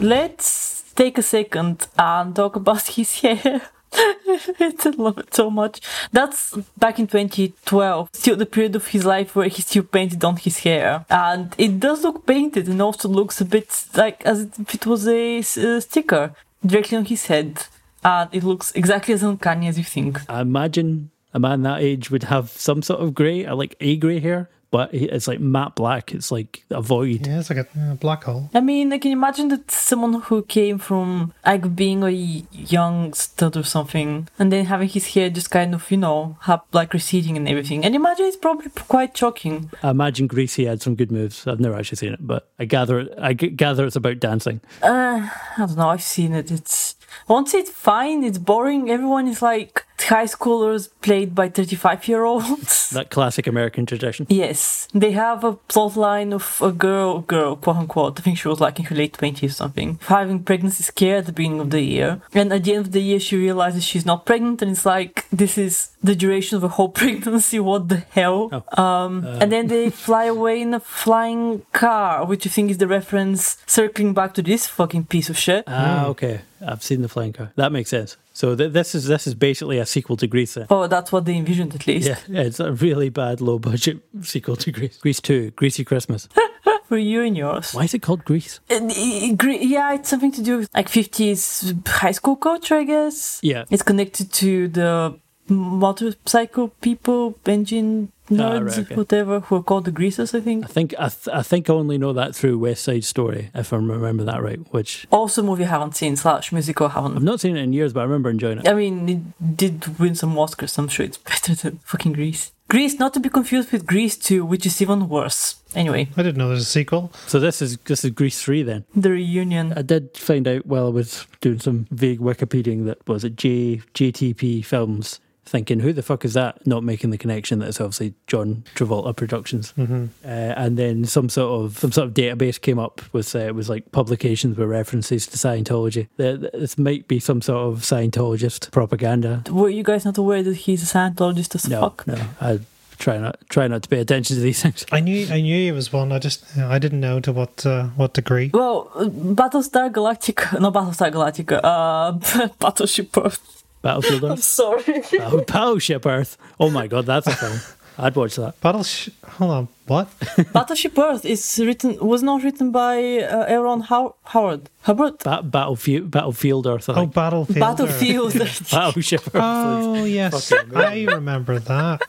Let's 0.00 0.84
take 0.94 1.18
a 1.18 1.22
second 1.22 1.88
and 1.98 2.34
talk 2.34 2.56
about 2.56 2.86
his 2.96 3.20
hair. 3.20 3.62
I 3.92 4.92
love 4.96 5.18
it 5.18 5.34
so 5.34 5.50
much. 5.50 5.80
That's 6.12 6.54
back 6.76 6.98
in 6.98 7.06
2012, 7.06 8.10
still 8.12 8.36
the 8.36 8.46
period 8.46 8.76
of 8.76 8.86
his 8.88 9.04
life 9.04 9.34
where 9.34 9.48
he 9.48 9.62
still 9.62 9.82
painted 9.82 10.24
on 10.24 10.36
his 10.36 10.58
hair. 10.58 11.04
And 11.10 11.54
it 11.58 11.80
does 11.80 12.02
look 12.04 12.26
painted 12.26 12.68
and 12.68 12.80
also 12.80 13.08
looks 13.08 13.40
a 13.40 13.44
bit 13.44 13.86
like 13.96 14.24
as 14.24 14.42
if 14.58 14.74
it 14.74 14.86
was 14.86 15.08
a 15.08 15.42
sticker 15.42 16.32
directly 16.64 16.96
on 16.98 17.06
his 17.06 17.26
head. 17.26 17.64
And 18.04 18.28
it 18.32 18.44
looks 18.44 18.70
exactly 18.72 19.14
as 19.14 19.22
uncanny 19.22 19.66
as 19.66 19.78
you 19.78 19.84
think. 19.84 20.20
I 20.28 20.42
imagine 20.42 21.10
a 21.34 21.40
man 21.40 21.62
that 21.62 21.80
age 21.80 22.10
would 22.10 22.24
have 22.24 22.50
some 22.50 22.82
sort 22.82 23.00
of 23.00 23.14
grey, 23.14 23.46
like 23.50 23.74
a 23.80 23.96
grey 23.96 24.20
hair, 24.20 24.48
but 24.70 24.92
it's 24.92 25.26
like 25.26 25.40
matte 25.40 25.74
black. 25.74 26.12
It's 26.12 26.30
like 26.30 26.64
a 26.70 26.82
void. 26.82 27.26
Yeah, 27.26 27.40
it's 27.40 27.50
like 27.50 27.58
a 27.58 27.80
uh, 27.80 27.94
black 27.94 28.24
hole. 28.24 28.50
I 28.54 28.60
mean, 28.60 28.92
I 28.92 28.98
can 28.98 29.12
imagine 29.12 29.48
that 29.48 29.70
someone 29.70 30.20
who 30.22 30.42
came 30.42 30.78
from 30.78 31.32
like 31.44 31.74
being 31.74 32.02
a 32.02 32.10
young 32.10 33.12
stud 33.14 33.56
or 33.56 33.64
something, 33.64 34.28
and 34.38 34.52
then 34.52 34.66
having 34.66 34.88
his 34.88 35.14
hair 35.14 35.30
just 35.30 35.50
kind 35.50 35.74
of, 35.74 35.90
you 35.90 35.96
know, 35.96 36.36
have 36.42 36.60
like 36.72 36.92
receding 36.92 37.36
and 37.36 37.48
everything. 37.48 37.84
And 37.84 37.94
imagine 37.94 38.26
it's 38.26 38.36
probably 38.36 38.70
quite 38.70 39.16
shocking. 39.16 39.70
I 39.82 39.90
imagine 39.90 40.26
Greasy 40.26 40.66
had 40.66 40.82
some 40.82 40.94
good 40.94 41.10
moves. 41.10 41.46
I've 41.46 41.60
never 41.60 41.76
actually 41.76 41.96
seen 41.96 42.12
it, 42.12 42.26
but 42.26 42.48
I 42.58 42.64
gather 42.64 43.08
I 43.20 43.32
g- 43.34 43.48
gather 43.48 43.86
it's 43.86 43.96
about 43.96 44.20
dancing. 44.20 44.60
Uh, 44.82 45.28
I 45.30 45.66
don't 45.66 45.76
know. 45.76 45.88
I've 45.88 46.02
seen 46.02 46.34
it. 46.34 46.50
It's 46.50 46.96
once 47.26 47.54
it's 47.54 47.70
fine. 47.70 48.22
It's 48.22 48.38
boring. 48.38 48.90
Everyone 48.90 49.28
is 49.28 49.40
like 49.42 49.84
high 50.02 50.24
schoolers 50.26 50.88
played 51.02 51.34
by 51.34 51.48
35 51.48 52.08
year 52.08 52.24
olds. 52.24 52.76
That 52.98 53.10
classic 53.10 53.46
American 53.46 53.84
tradition. 53.84 54.26
Yes, 54.30 54.88
they 54.94 55.12
have 55.12 55.44
a 55.44 55.52
plot 55.52 55.94
line 55.96 56.32
of 56.32 56.58
a 56.62 56.72
girl, 56.72 57.20
girl, 57.20 57.54
quote 57.56 57.76
unquote. 57.76 58.18
I 58.18 58.22
think 58.22 58.38
she 58.38 58.48
was 58.48 58.60
like 58.60 58.78
in 58.78 58.86
her 58.86 58.96
late 58.96 59.12
twenties 59.12 59.50
or 59.50 59.54
something, 59.54 59.98
having 60.06 60.42
pregnancy 60.42 60.82
scare 60.82 61.18
at 61.18 61.26
the 61.26 61.32
beginning 61.32 61.60
of 61.60 61.68
the 61.70 61.82
year, 61.82 62.22
and 62.32 62.50
at 62.50 62.64
the 62.64 62.74
end 62.74 62.86
of 62.86 62.92
the 62.92 63.02
year 63.02 63.20
she 63.20 63.36
realizes 63.36 63.84
she's 63.84 64.06
not 64.06 64.24
pregnant, 64.24 64.62
and 64.62 64.70
it's 64.70 64.86
like 64.86 65.26
this 65.30 65.58
is 65.58 65.90
the 66.02 66.14
duration 66.16 66.56
of 66.56 66.64
a 66.64 66.68
whole 66.68 66.88
pregnancy. 67.00 67.60
What 67.60 67.88
the 67.90 67.98
hell? 68.10 68.64
Um, 68.78 69.24
and 69.40 69.52
then 69.52 69.66
they 69.66 69.90
fly 70.06 70.24
away 70.24 70.62
in 70.62 70.72
a 70.72 70.80
flying 70.80 71.66
car, 71.72 72.24
which 72.24 72.46
I 72.46 72.50
think 72.50 72.70
is 72.70 72.78
the 72.78 72.88
reference 72.88 73.58
circling 73.66 74.14
back 74.14 74.32
to 74.34 74.42
this 74.42 74.66
fucking 74.66 75.04
piece 75.06 75.28
of 75.28 75.36
shit. 75.36 75.64
Ah, 75.66 76.06
okay. 76.06 76.40
I've 76.66 76.82
seen 76.82 77.02
the 77.02 77.08
flying 77.08 77.32
car. 77.34 77.52
That 77.56 77.70
makes 77.70 77.90
sense. 77.90 78.16
So 78.38 78.54
th- 78.54 78.72
this 78.72 78.94
is 78.94 79.06
this 79.08 79.26
is 79.26 79.34
basically 79.34 79.78
a 79.80 79.84
sequel 79.86 80.16
to 80.18 80.28
Grease. 80.28 80.54
Then. 80.54 80.66
Oh, 80.70 80.86
that's 80.86 81.10
what 81.10 81.24
they 81.24 81.36
envisioned 81.36 81.74
at 81.74 81.88
least. 81.88 82.06
Yeah, 82.06 82.18
yeah, 82.28 82.42
it's 82.42 82.60
a 82.60 82.70
really 82.72 83.08
bad 83.08 83.40
low 83.40 83.58
budget 83.58 83.98
sequel 84.22 84.54
to 84.54 84.70
Grease. 84.70 84.96
Grease 84.98 85.20
Two, 85.20 85.50
Greasy 85.56 85.84
Christmas. 85.84 86.28
For 86.88 86.96
you 86.96 87.22
and 87.22 87.36
yours. 87.36 87.72
Why 87.72 87.82
is 87.84 87.94
it 87.94 88.02
called 88.02 88.24
Grease? 88.24 88.60
Uh, 88.70 88.78
Yeah, 88.86 89.94
it's 89.94 90.08
something 90.08 90.30
to 90.32 90.42
do 90.42 90.58
with 90.58 90.68
like 90.72 90.88
50s 90.88 91.86
high 91.86 92.12
school 92.12 92.36
culture, 92.36 92.76
I 92.76 92.84
guess. 92.84 93.40
Yeah. 93.42 93.64
It's 93.70 93.82
connected 93.82 94.32
to 94.34 94.68
the 94.68 95.18
motorcycle 95.48 96.68
people, 96.80 97.38
engine 97.46 98.12
nerds, 98.30 98.40
Ah, 98.40 98.58
right, 98.64 98.78
okay. 98.80 98.94
whatever, 98.94 99.40
who 99.40 99.56
are 99.56 99.62
called 99.62 99.86
the 99.86 99.90
greasers, 99.90 100.34
I 100.34 100.40
think. 100.40 100.64
I 100.64 100.68
think 100.68 100.94
I, 100.98 101.08
th- 101.08 101.34
I 101.34 101.42
think 101.42 101.70
I 101.70 101.72
only 101.72 101.96
know 101.96 102.12
that 102.12 102.34
through 102.34 102.58
West 102.58 102.84
Side 102.84 103.04
Story, 103.04 103.50
if 103.54 103.72
I 103.72 103.76
remember 103.76 104.24
that 104.24 104.42
right. 104.42 104.60
Which 104.72 105.06
Also, 105.10 105.42
movie 105.42 105.64
I 105.64 105.68
haven't 105.68 105.96
seen 105.96 106.14
slash 106.16 106.52
musical 106.52 106.86
I 106.86 106.90
I've 106.90 106.94
haven't. 107.04 107.22
not 107.24 107.40
seen 107.40 107.56
it 107.56 107.62
in 107.62 107.72
years, 107.72 107.92
but 107.94 108.00
I 108.00 108.04
remember 108.04 108.28
enjoying 108.30 108.58
it. 108.58 108.68
I 108.68 108.74
mean, 108.74 109.08
it 109.08 109.56
did 109.56 109.98
win 109.98 110.14
some 110.14 110.34
Oscars. 110.34 110.70
so 110.70 110.82
I'm 110.82 110.88
sure 110.88 111.06
it's 111.06 111.16
better 111.30 111.54
than 111.54 111.78
fucking 111.84 112.12
Grease. 112.12 112.52
Grease, 112.68 112.98
not 112.98 113.14
to 113.14 113.20
be 113.20 113.30
confused 113.30 113.72
with 113.72 113.86
Grease 113.86 114.14
2, 114.18 114.44
which 114.44 114.66
is 114.66 114.82
even 114.82 115.08
worse. 115.08 115.54
Anyway, 115.74 116.10
I 116.18 116.22
didn't 116.22 116.36
know 116.36 116.48
there's 116.48 116.60
a 116.60 116.64
sequel. 116.66 117.10
So 117.26 117.40
this 117.40 117.62
is 117.62 117.78
this 117.78 118.04
is 118.04 118.10
Grease 118.10 118.42
Three 118.42 118.62
then. 118.62 118.84
the 118.94 119.10
reunion. 119.10 119.72
I 119.74 119.80
did 119.80 120.14
find 120.18 120.46
out 120.46 120.66
while 120.66 120.86
I 120.86 120.90
was 120.90 121.26
doing 121.40 121.60
some 121.60 121.86
vague 121.90 122.20
Wikipediaing 122.20 122.84
that 122.86 123.06
was 123.08 123.24
it 123.24 123.36
J 123.36 123.80
JTP 123.94 124.64
Films. 124.66 125.18
Thinking, 125.48 125.80
who 125.80 125.92
the 125.94 126.02
fuck 126.02 126.24
is 126.26 126.34
that? 126.34 126.66
Not 126.66 126.84
making 126.84 127.08
the 127.08 127.16
connection 127.18 127.58
that 127.60 127.68
it's 127.70 127.80
obviously 127.80 128.12
John 128.26 128.64
Travolta 128.74 129.16
Productions, 129.16 129.72
mm-hmm. 129.78 130.06
uh, 130.24 130.28
and 130.28 130.76
then 130.76 131.04
some 131.06 131.28
sort 131.30 131.64
of 131.64 131.78
some 131.78 131.90
sort 131.90 132.08
of 132.08 132.14
database 132.14 132.60
came 132.60 132.78
up 132.78 133.00
with 133.14 133.34
uh, 133.34 133.38
it 133.40 133.54
was 133.54 133.68
like 133.70 133.90
publications 133.90 134.58
with 134.58 134.68
references 134.68 135.26
to 135.28 135.36
Scientology. 135.38 136.08
The- 136.18 136.36
the- 136.52 136.58
This 136.58 136.76
might 136.76 137.08
be 137.08 137.18
some 137.18 137.40
sort 137.40 137.60
of 137.72 137.80
Scientologist 137.82 138.70
propaganda. 138.72 139.42
Were 139.50 139.70
you 139.70 139.82
guys 139.82 140.04
not 140.04 140.18
aware 140.18 140.42
that 140.42 140.54
he's 140.54 140.82
a 140.82 140.86
Scientologist 140.98 141.54
as 141.54 141.66
No, 141.68 141.80
fuck? 141.80 142.06
no, 142.06 142.18
I 142.40 142.60
try 142.98 143.16
not 143.16 143.38
try 143.48 143.68
not 143.68 143.82
to 143.84 143.88
pay 143.88 144.00
attention 144.00 144.36
to 144.36 144.42
these 144.42 144.60
things. 144.62 144.84
I 144.92 145.00
knew 145.00 145.26
I 145.30 145.40
knew 145.40 145.56
he 145.64 145.72
was 145.72 145.92
one. 145.92 146.12
I 146.12 146.18
just 146.18 146.44
I 146.58 146.78
didn't 146.78 147.00
know 147.00 147.20
to 147.20 147.32
what 147.32 147.64
uh, 147.64 147.84
what 147.96 148.12
degree. 148.12 148.50
Well, 148.52 148.90
uh, 148.94 149.04
Battlestar 149.34 149.90
Galactica, 149.90 150.60
no 150.60 150.70
Battlestar 150.70 151.10
Galactica, 151.10 151.60
uh, 151.64 152.48
Battleship 152.60 153.16
Earth. 153.16 153.57
Battlefield 153.82 154.24
I'm 154.26 154.32
Earth, 154.32 154.42
sorry. 154.44 154.82
Battle- 155.12 155.44
Battleship 155.44 156.06
Earth. 156.06 156.36
Oh 156.58 156.70
my 156.70 156.86
god, 156.86 157.06
that's 157.06 157.26
a 157.26 157.34
film. 157.36 157.58
I'd 158.00 158.14
watch 158.14 158.36
that. 158.36 158.60
Battle. 158.60 158.84
Hold 159.26 159.50
on. 159.50 159.68
What? 159.88 160.08
Battleship 160.52 160.96
Earth 160.96 161.24
is 161.24 161.58
written 161.64 161.98
was 161.98 162.22
not 162.22 162.44
written 162.44 162.70
by 162.70 162.96
uh, 163.22 163.44
Aaron 163.48 163.80
How- 163.80 164.14
Howard 164.24 164.70
Hubbard. 164.82 165.18
Ba- 165.24 165.42
Battlefield, 165.42 166.10
Battlefield 166.10 166.66
Earth. 166.68 166.88
I 166.88 166.92
Oh, 166.92 166.96
think. 166.96 167.14
Battlefield. 167.14 167.60
Battlefield. 167.60 168.34
Battleship 168.70 169.26
Earth. 169.26 169.34
Oh 169.42 170.04
yes, 170.04 170.52
I 170.74 171.04
remember 171.04 171.58
that. 171.58 172.02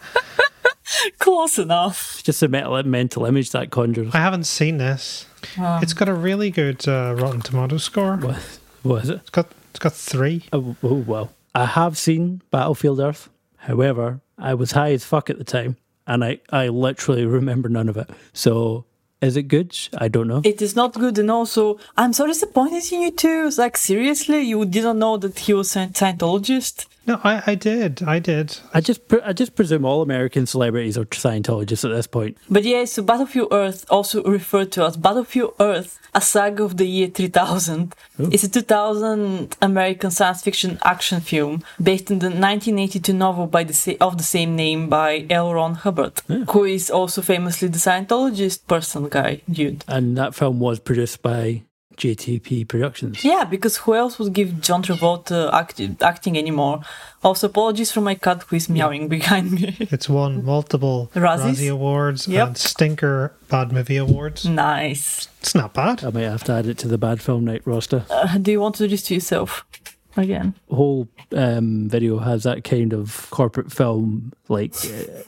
Close 1.20 1.58
enough. 1.60 2.14
It's 2.16 2.24
just 2.24 2.42
a 2.44 2.48
mental, 2.48 2.82
mental 2.84 3.26
image 3.26 3.52
that 3.52 3.70
conjures. 3.72 4.14
I 4.14 4.18
haven't 4.20 4.46
seen 4.46 4.78
this. 4.78 5.26
It's 5.58 5.94
got 5.94 6.10
a 6.10 6.14
really 6.14 6.50
good 6.52 6.88
uh, 6.88 7.16
Rotten 7.18 7.42
Tomato 7.42 7.78
score. 7.78 8.18
What 8.18 8.40
was 8.84 9.10
it? 9.10 9.18
It's 9.22 9.30
got 9.30 9.48
it's 9.72 9.80
got 9.80 9.94
three. 9.94 10.44
Oh, 10.52 10.76
oh, 10.84 10.96
well. 10.96 11.32
I 11.54 11.66
have 11.66 11.98
seen 11.98 12.42
Battlefield 12.52 13.00
Earth. 13.00 13.30
However, 13.58 14.22
I 14.38 14.54
was 14.54 14.72
high 14.72 14.92
as 14.92 15.04
fuck 15.04 15.30
at 15.30 15.38
the 15.38 15.44
time, 15.44 15.78
and 16.08 16.24
I, 16.24 16.40
I 16.50 16.70
literally 16.70 17.26
remember 17.26 17.70
none 17.70 17.90
of 17.90 17.98
it. 17.98 18.10
So, 18.34 18.86
is 19.22 19.36
it 19.38 19.44
good? 19.44 19.78
I 19.98 20.08
don't 20.08 20.28
know. 20.28 20.42
It 20.44 20.62
is 20.62 20.76
not 20.76 20.94
good, 20.94 21.18
and 21.18 21.30
also 21.32 21.80
I'm 21.98 22.14
so 22.14 22.26
disappointed 22.28 22.84
in 22.92 23.02
you 23.02 23.12
too. 23.12 23.46
It's 23.48 23.58
Like 23.58 23.78
seriously, 23.78 24.42
you 24.42 24.66
didn't 24.66 25.00
know 25.00 25.18
that 25.18 25.40
he 25.40 25.54
was 25.54 25.76
a 25.76 25.88
Scientologist. 25.88 26.86
No, 27.08 27.20
I, 27.24 27.42
I 27.48 27.56
did. 27.56 28.04
I 28.04 28.20
did. 28.20 28.58
I 28.72 28.82
just 28.82 29.08
pre- 29.08 29.22
I 29.22 29.34
just 29.34 29.56
presume 29.56 29.84
all 29.84 30.02
American 30.04 30.46
celebrities 30.46 30.96
are 30.98 31.06
Scientologists 31.06 31.84
at 31.84 31.92
this 31.96 32.06
point. 32.08 32.38
But 32.50 32.64
yeah, 32.64 32.86
so 32.86 33.02
Battlefield 33.02 33.48
Earth, 33.52 33.86
also 33.90 34.22
referred 34.24 34.72
to 34.74 34.86
as 34.86 34.96
Battlefield 34.96 35.56
Earth, 35.60 35.98
a 36.14 36.22
saga 36.22 36.64
of 36.64 36.78
the 36.78 36.86
year 36.86 37.08
3000. 37.08 37.96
It's 38.20 38.44
a 38.44 38.50
2000 38.50 39.58
American 39.62 40.12
science 40.12 40.44
fiction 40.44 40.78
action 40.84 41.20
film 41.22 41.64
based 41.82 42.12
on 42.12 42.20
the 42.20 42.28
1982 42.28 43.14
novel 43.14 43.48
by 43.48 43.64
the 43.64 43.74
sa- 43.74 43.94
of 44.02 44.18
the 44.20 44.24
same 44.24 44.56
name 44.56 44.88
by 44.88 45.26
L. 45.32 45.52
Ron 45.54 45.76
Hubbard, 45.76 46.22
who 46.52 46.64
is 46.66 46.92
also 46.92 47.22
famously 47.24 47.70
the 47.70 47.80
Scientologist 47.80 48.68
person 48.68 49.09
guy, 49.10 49.42
dude. 49.50 49.84
And 49.88 50.18
that 50.18 50.36
film 50.36 50.60
was 50.60 50.80
produced 50.80 51.22
by 51.22 51.64
JTP 51.98 52.66
Productions. 52.68 53.26
Yeah, 53.26 53.44
because 53.44 53.76
who 53.78 53.94
else 53.94 54.18
would 54.20 54.32
give 54.32 54.62
John 54.62 54.82
Travolta 54.84 55.52
act- 55.54 55.82
acting 56.02 56.38
anymore? 56.38 56.80
Also, 57.24 57.48
apologies 57.48 57.92
for 57.92 58.00
my 58.00 58.16
cat 58.16 58.44
who 58.48 58.56
is 58.56 58.70
meowing 58.70 59.10
behind 59.10 59.52
me. 59.52 59.76
It's 59.92 60.08
won 60.08 60.46
multiple 60.46 61.12
Razzies? 61.14 61.56
Razzie 61.58 61.72
Awards 61.72 62.26
Yep. 62.28 62.48
and 62.48 62.58
Stinker 62.58 63.34
Bad 63.50 63.74
Movie 63.74 63.98
Awards. 63.98 64.46
nice. 64.46 65.28
It's 65.42 65.54
not 65.54 65.74
bad. 65.74 66.04
I 66.06 66.12
might 66.12 66.22
have 66.22 66.44
to 66.46 66.54
add 66.54 66.68
it 66.68 66.78
to 66.78 66.88
the 66.88 66.98
bad 66.98 67.22
film 67.22 67.44
night 67.46 67.64
roster. 67.66 68.06
Uh, 68.10 68.38
do 68.38 68.52
you 68.52 68.62
want 68.62 68.76
to 68.76 68.84
do 68.84 68.90
this 68.90 69.04
to 69.04 69.14
yourself 69.16 69.66
again? 70.16 70.56
whole 70.72 71.10
um, 71.36 71.90
video 71.90 72.20
has 72.20 72.44
that 72.44 72.64
kind 72.64 72.94
of 72.94 73.28
corporate 73.30 73.72
film, 73.74 74.32
like 74.48 74.74
uh, 74.86 75.24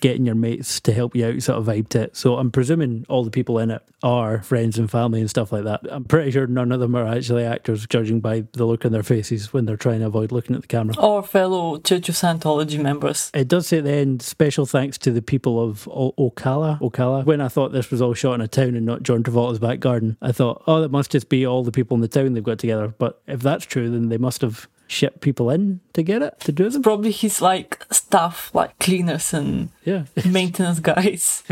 getting 0.00 0.26
your 0.26 0.34
mates 0.34 0.80
to 0.80 0.92
help 0.92 1.14
you 1.14 1.26
out 1.26 1.42
sort 1.42 1.58
of 1.58 1.66
vibe 1.66 1.88
to 1.90 2.02
it. 2.02 2.16
So 2.16 2.36
I'm 2.36 2.50
presuming 2.50 3.06
all 3.08 3.24
the 3.24 3.30
people 3.30 3.58
in 3.58 3.70
it 3.70 3.82
are 4.02 4.42
friends 4.42 4.78
and 4.78 4.90
family 4.90 5.20
and 5.20 5.28
stuff 5.28 5.52
like 5.52 5.64
that. 5.64 5.80
I'm 5.90 6.04
pretty 6.04 6.30
sure 6.30 6.46
none 6.46 6.72
of 6.72 6.80
them 6.80 6.94
are 6.94 7.06
actually 7.06 7.44
actors, 7.44 7.86
judging 7.86 8.20
by 8.20 8.44
the 8.52 8.64
look 8.64 8.84
on 8.84 8.92
their 8.92 9.02
faces 9.02 9.52
when 9.52 9.64
they're 9.64 9.76
trying 9.76 10.00
to 10.00 10.06
avoid 10.06 10.32
looking 10.32 10.54
at 10.54 10.62
the 10.62 10.68
camera. 10.68 10.94
Or 10.98 11.22
fellow 11.22 11.78
Church 11.78 12.08
of 12.08 12.14
Scientology 12.14 12.80
members. 12.80 13.30
It 13.34 13.48
does 13.48 13.66
say 13.66 13.78
at 13.78 13.84
the 13.84 13.92
end, 13.92 14.22
special 14.22 14.66
thanks 14.66 14.98
to 14.98 15.10
the 15.10 15.22
people 15.22 15.62
of 15.62 15.88
o- 15.88 16.14
Ocala. 16.18 16.80
Ocala. 16.80 17.24
When 17.24 17.40
I 17.40 17.48
thought 17.48 17.72
this 17.72 17.90
was 17.90 18.00
all 18.00 18.14
shot 18.14 18.34
in 18.34 18.40
a 18.40 18.48
town 18.48 18.74
and 18.74 18.86
not 18.86 19.02
John 19.02 19.22
Travolta's 19.22 19.58
back 19.58 19.80
garden, 19.80 20.16
I 20.22 20.32
thought, 20.32 20.62
oh, 20.66 20.80
that 20.80 20.90
must 20.90 21.10
just 21.10 21.28
be 21.28 21.46
all 21.46 21.64
the 21.64 21.72
people 21.72 21.94
in 21.94 22.00
the 22.00 22.08
town 22.08 22.34
they've 22.34 22.42
got 22.42 22.58
together. 22.58 22.88
But 22.88 23.20
if 23.26 23.40
that's 23.40 23.64
true, 23.64 23.90
then 23.90 24.08
they 24.08 24.18
must 24.18 24.42
have 24.42 24.68
shipped 24.88 25.20
people 25.20 25.50
in 25.50 25.80
to 25.92 26.02
get 26.02 26.22
it, 26.22 26.40
to 26.40 26.50
do 26.50 26.68
them. 26.70 26.82
Probably 26.82 27.12
his 27.12 27.40
like 27.40 27.84
staff, 27.90 28.50
like 28.54 28.76
cleaners 28.80 29.32
and 29.34 29.68
Yeah. 29.84 30.04
maintenance 30.24 30.80
guys, 30.80 31.44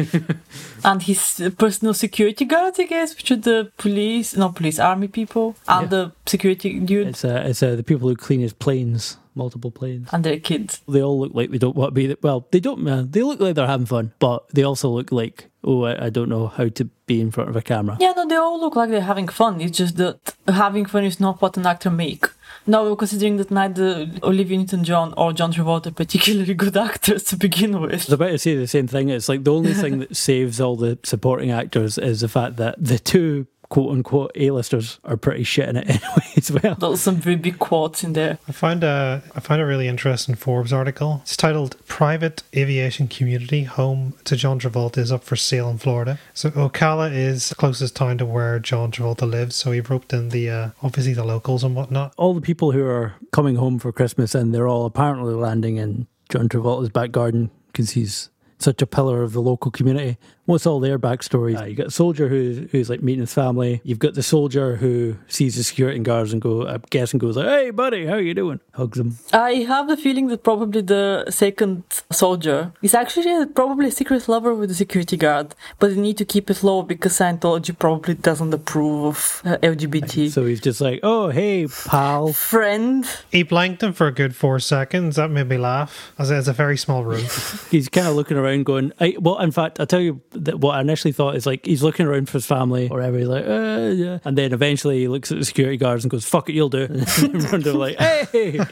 and 0.84 1.02
his 1.02 1.42
personal 1.58 1.94
security 1.94 2.44
guards, 2.44 2.80
I 2.80 2.84
guess, 2.84 3.14
which 3.16 3.30
are 3.30 3.36
the 3.36 3.70
police, 3.76 4.36
not 4.36 4.56
police, 4.56 4.78
army 4.78 5.08
people, 5.08 5.54
and 5.68 5.82
Yeah. 5.82 5.88
the 5.88 6.12
security 6.26 6.78
dude 6.80 7.08
It's 7.08 7.24
uh, 7.24 7.44
it's 7.46 7.62
uh, 7.62 7.76
the 7.76 7.82
people 7.84 8.08
who 8.08 8.16
clean 8.16 8.40
his 8.40 8.52
planes, 8.54 9.18
multiple 9.34 9.70
planes. 9.70 10.08
and 10.12 10.24
their 10.24 10.40
kids. 10.40 10.80
They 10.88 11.02
all 11.02 11.18
look 11.20 11.34
like 11.34 11.50
they 11.50 11.58
don't 11.58 11.76
want 11.76 11.94
to 11.94 12.08
be. 12.08 12.16
Well, 12.22 12.46
they 12.50 12.60
don't. 12.60 12.86
Uh, 12.88 13.04
they 13.08 13.22
look 13.22 13.40
like 13.40 13.54
they're 13.54 13.66
having 13.66 13.86
fun, 13.86 14.12
but 14.18 14.48
they 14.54 14.62
also 14.64 14.88
look 14.88 15.12
like 15.12 15.50
oh, 15.68 15.84
I, 15.84 16.06
I 16.06 16.10
don't 16.10 16.28
know 16.28 16.46
how 16.46 16.68
to 16.68 16.84
be 17.06 17.20
in 17.20 17.30
front 17.32 17.50
of 17.50 17.56
a 17.56 17.62
camera. 17.62 17.96
Yeah, 18.00 18.12
no, 18.16 18.24
they 18.26 18.36
all 18.36 18.60
look 18.60 18.76
like 18.76 18.88
they're 18.90 19.00
having 19.12 19.28
fun. 19.28 19.60
It's 19.60 19.76
just 19.78 19.96
that 19.96 20.34
having 20.48 20.86
fun 20.86 21.04
is 21.04 21.18
not 21.20 21.42
what 21.42 21.56
an 21.56 21.66
actor 21.66 21.90
make. 21.90 22.26
No, 22.66 22.96
considering 22.96 23.36
that 23.36 23.50
neither 23.50 24.08
Olivia 24.22 24.58
Newton-John 24.58 25.14
or 25.16 25.32
John 25.32 25.52
Travolta 25.52 25.86
are 25.86 25.90
particularly 25.92 26.54
good 26.64 26.76
actors 26.76 27.22
to 27.24 27.36
begin 27.36 27.74
I 27.74 27.78
with. 27.78 27.92
was 27.92 28.12
about 28.12 28.30
to 28.30 28.38
say 28.38 28.56
the 28.56 28.66
same 28.66 28.88
thing. 28.88 29.08
It's 29.08 29.28
like 29.28 29.44
the 29.44 29.52
only 29.54 29.72
thing 29.74 30.00
that 30.00 30.16
saves 30.16 30.60
all 30.60 30.76
the 30.76 30.98
supporting 31.04 31.50
actors 31.50 31.96
is 31.96 32.20
the 32.20 32.28
fact 32.28 32.56
that 32.56 32.74
the 32.78 32.98
two 32.98 33.46
quote 33.68 33.92
unquote 33.92 34.32
A-listers 34.34 34.98
are 35.04 35.16
pretty 35.16 35.44
shit 35.44 35.68
in 35.68 35.76
it 35.76 35.88
anyway 35.90 36.32
as 36.36 36.50
well. 36.50 36.74
There's 36.74 37.00
some 37.00 37.16
very 37.16 37.36
big 37.36 37.58
quotes 37.58 38.04
in 38.04 38.12
there. 38.12 38.38
I 38.48 38.52
found 38.52 38.84
a 38.84 39.22
I 39.34 39.40
found 39.40 39.60
a 39.60 39.66
really 39.66 39.88
interesting 39.88 40.34
Forbes 40.34 40.72
article. 40.72 41.20
It's 41.22 41.36
titled 41.36 41.76
"Private 41.86 42.42
Aviation 42.54 43.08
Community 43.08 43.64
Home 43.64 44.14
to 44.24 44.36
John 44.36 44.60
Travolta 44.60 44.98
is 44.98 45.12
up 45.12 45.24
for 45.24 45.36
sale 45.36 45.68
in 45.68 45.78
Florida." 45.78 46.18
So 46.34 46.50
Ocala 46.50 47.12
is 47.12 47.48
the 47.48 47.54
closest 47.54 47.96
town 47.96 48.18
to 48.18 48.26
where 48.26 48.58
John 48.58 48.90
Travolta 48.90 49.28
lives. 49.28 49.56
So 49.56 49.72
he 49.72 49.80
roped 49.80 50.12
in 50.12 50.30
the 50.30 50.50
uh, 50.50 50.70
obviously 50.82 51.14
the 51.14 51.24
locals 51.24 51.64
and 51.64 51.74
whatnot. 51.74 52.12
All 52.16 52.34
the 52.34 52.40
people 52.40 52.72
who 52.72 52.84
are 52.84 53.14
coming 53.32 53.56
home 53.56 53.78
for 53.78 53.92
Christmas 53.92 54.34
and 54.34 54.54
they're 54.54 54.68
all 54.68 54.86
apparently 54.86 55.34
landing 55.34 55.76
in 55.76 56.06
John 56.28 56.48
Travolta's 56.48 56.90
back 56.90 57.12
garden 57.12 57.50
because 57.68 57.90
he's 57.90 58.30
such 58.58 58.82
a 58.82 58.86
pillar 58.86 59.22
of 59.22 59.32
the 59.32 59.40
local 59.40 59.70
community. 59.70 60.18
What's 60.46 60.64
all 60.64 60.78
their 60.78 60.96
backstories? 60.98 61.60
Uh, 61.60 61.64
you 61.64 61.74
got 61.74 61.88
a 61.88 61.90
soldier 61.90 62.28
who, 62.28 62.68
who's 62.70 62.88
like 62.88 63.02
meeting 63.02 63.20
his 63.22 63.34
family. 63.34 63.80
You've 63.82 63.98
got 63.98 64.14
the 64.14 64.22
soldier 64.22 64.76
who 64.76 65.16
sees 65.26 65.56
the 65.56 65.64
security 65.64 65.98
guards 65.98 66.32
and 66.32 66.40
go, 66.40 66.68
I 66.68 66.78
guess, 66.90 67.12
and 67.12 67.20
goes 67.20 67.36
like, 67.36 67.46
"Hey, 67.48 67.70
buddy, 67.70 68.06
how 68.06 68.16
you 68.16 68.32
doing?" 68.32 68.60
Hugs 68.72 68.98
him. 68.98 69.18
I 69.32 69.54
have 69.66 69.88
the 69.88 69.96
feeling 69.96 70.28
that 70.28 70.44
probably 70.44 70.82
the 70.82 71.24
second 71.30 71.82
soldier 72.12 72.72
is 72.80 72.94
actually 72.94 73.46
probably 73.46 73.88
a 73.88 73.90
secret 73.90 74.28
lover 74.28 74.54
with 74.54 74.68
the 74.68 74.76
security 74.76 75.16
guard, 75.16 75.54
but 75.80 75.88
they 75.94 76.00
need 76.00 76.16
to 76.18 76.24
keep 76.24 76.48
it 76.48 76.62
low 76.62 76.82
because 76.82 77.18
Scientology 77.18 77.76
probably 77.76 78.14
doesn't 78.14 78.54
approve 78.54 79.04
of 79.06 79.42
uh, 79.44 79.56
LGBT. 79.58 80.30
So 80.30 80.44
he's 80.46 80.60
just 80.60 80.80
like, 80.80 81.00
"Oh, 81.02 81.30
hey, 81.30 81.66
pal." 81.86 82.32
Friend, 82.32 83.04
He 83.32 83.42
blanked 83.42 83.82
him 83.82 83.92
for 83.92 84.06
a 84.06 84.12
good 84.12 84.36
four 84.36 84.60
seconds. 84.60 85.16
That 85.16 85.30
made 85.30 85.48
me 85.48 85.58
laugh. 85.58 86.12
As 86.18 86.30
it's 86.30 86.46
a 86.46 86.52
very 86.52 86.76
small 86.76 87.04
room. 87.04 87.24
He's 87.70 87.88
kind 87.88 88.06
of 88.06 88.14
looking 88.14 88.36
around, 88.36 88.45
going, 88.64 88.92
I, 89.00 89.16
"Well, 89.18 89.38
in 89.38 89.50
fact, 89.50 89.80
I'll 89.80 89.86
tell 89.86 90.00
you 90.00 90.20
that 90.32 90.60
what 90.60 90.76
I 90.76 90.80
initially 90.80 91.12
thought 91.12 91.36
is 91.36 91.46
like 91.46 91.66
he's 91.66 91.82
looking 91.82 92.06
around 92.06 92.28
for 92.28 92.34
his 92.34 92.46
family 92.46 92.88
or 92.88 92.98
whatever. 92.98 93.18
He's 93.18 93.28
like, 93.28 93.46
uh, 93.46 93.92
yeah, 93.94 94.18
and 94.24 94.36
then 94.36 94.52
eventually 94.52 95.00
he 95.00 95.08
looks 95.08 95.30
at 95.32 95.38
the 95.38 95.44
security 95.44 95.76
guards 95.76 96.04
and 96.04 96.10
goes, 96.10 96.24
"Fuck 96.24 96.48
it, 96.48 96.54
you'll 96.54 96.68
do." 96.68 96.84
and 97.18 97.64
they're 97.64 97.72
like, 97.72 97.98
"Hey." 97.98 98.60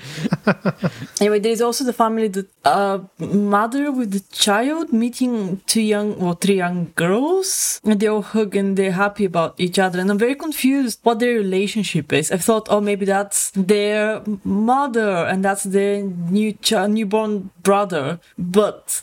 Anyway, 1.20 1.38
there 1.38 1.52
is 1.52 1.62
also 1.62 1.84
the 1.84 1.92
family 1.92 2.28
that 2.28 2.48
uh, 2.64 2.98
mother 3.18 3.92
with 3.92 4.10
the 4.12 4.20
child 4.32 4.92
meeting 4.92 5.60
two 5.66 5.80
young 5.80 6.14
or 6.14 6.34
three 6.34 6.56
young 6.56 6.92
girls, 6.96 7.80
and 7.84 8.00
they 8.00 8.08
all 8.08 8.22
hug 8.22 8.56
and 8.56 8.76
they're 8.76 8.92
happy 8.92 9.24
about 9.24 9.54
each 9.58 9.78
other. 9.78 10.00
And 10.00 10.10
I'm 10.10 10.18
very 10.18 10.34
confused 10.34 11.00
what 11.02 11.20
their 11.20 11.34
relationship 11.34 12.12
is. 12.12 12.30
I 12.32 12.36
thought, 12.36 12.66
oh, 12.68 12.80
maybe 12.80 13.06
that's 13.06 13.52
their 13.52 14.22
mother 14.44 15.24
and 15.26 15.44
that's 15.44 15.64
their 15.64 16.02
new 16.02 16.52
child, 16.54 16.92
newborn 16.92 17.50
brother, 17.62 18.20
but. 18.38 19.02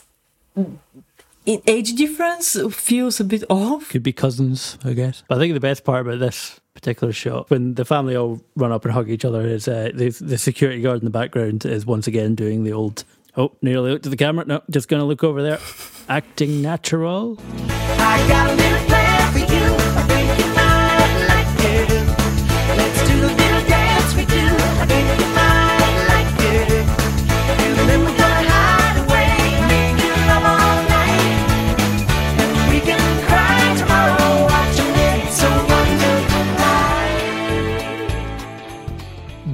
In 0.56 1.60
age 1.66 1.94
difference 1.94 2.56
feels 2.70 3.18
a 3.18 3.24
bit 3.24 3.42
off. 3.48 3.88
Could 3.88 4.02
be 4.02 4.12
cousins, 4.12 4.78
I 4.84 4.92
guess. 4.92 5.24
But 5.28 5.38
I 5.38 5.40
think 5.40 5.54
the 5.54 5.60
best 5.60 5.84
part 5.84 6.06
about 6.06 6.20
this 6.20 6.60
particular 6.74 7.12
shot, 7.12 7.50
when 7.50 7.74
the 7.74 7.84
family 7.84 8.16
all 8.16 8.40
run 8.54 8.70
up 8.70 8.84
and 8.84 8.94
hug 8.94 9.10
each 9.10 9.24
other, 9.24 9.46
is 9.46 9.66
uh, 9.66 9.90
the, 9.94 10.10
the 10.10 10.38
security 10.38 10.80
guard 10.80 11.00
in 11.00 11.04
the 11.04 11.10
background 11.10 11.64
is 11.64 11.84
once 11.84 12.06
again 12.06 12.34
doing 12.34 12.64
the 12.64 12.72
old, 12.72 13.04
oh, 13.36 13.52
nearly 13.60 13.90
looked 13.90 14.06
at 14.06 14.10
the 14.10 14.16
camera. 14.16 14.44
No, 14.44 14.62
just 14.70 14.88
going 14.88 15.00
to 15.00 15.06
look 15.06 15.24
over 15.24 15.42
there. 15.42 15.58
Acting 16.08 16.62
natural. 16.62 17.38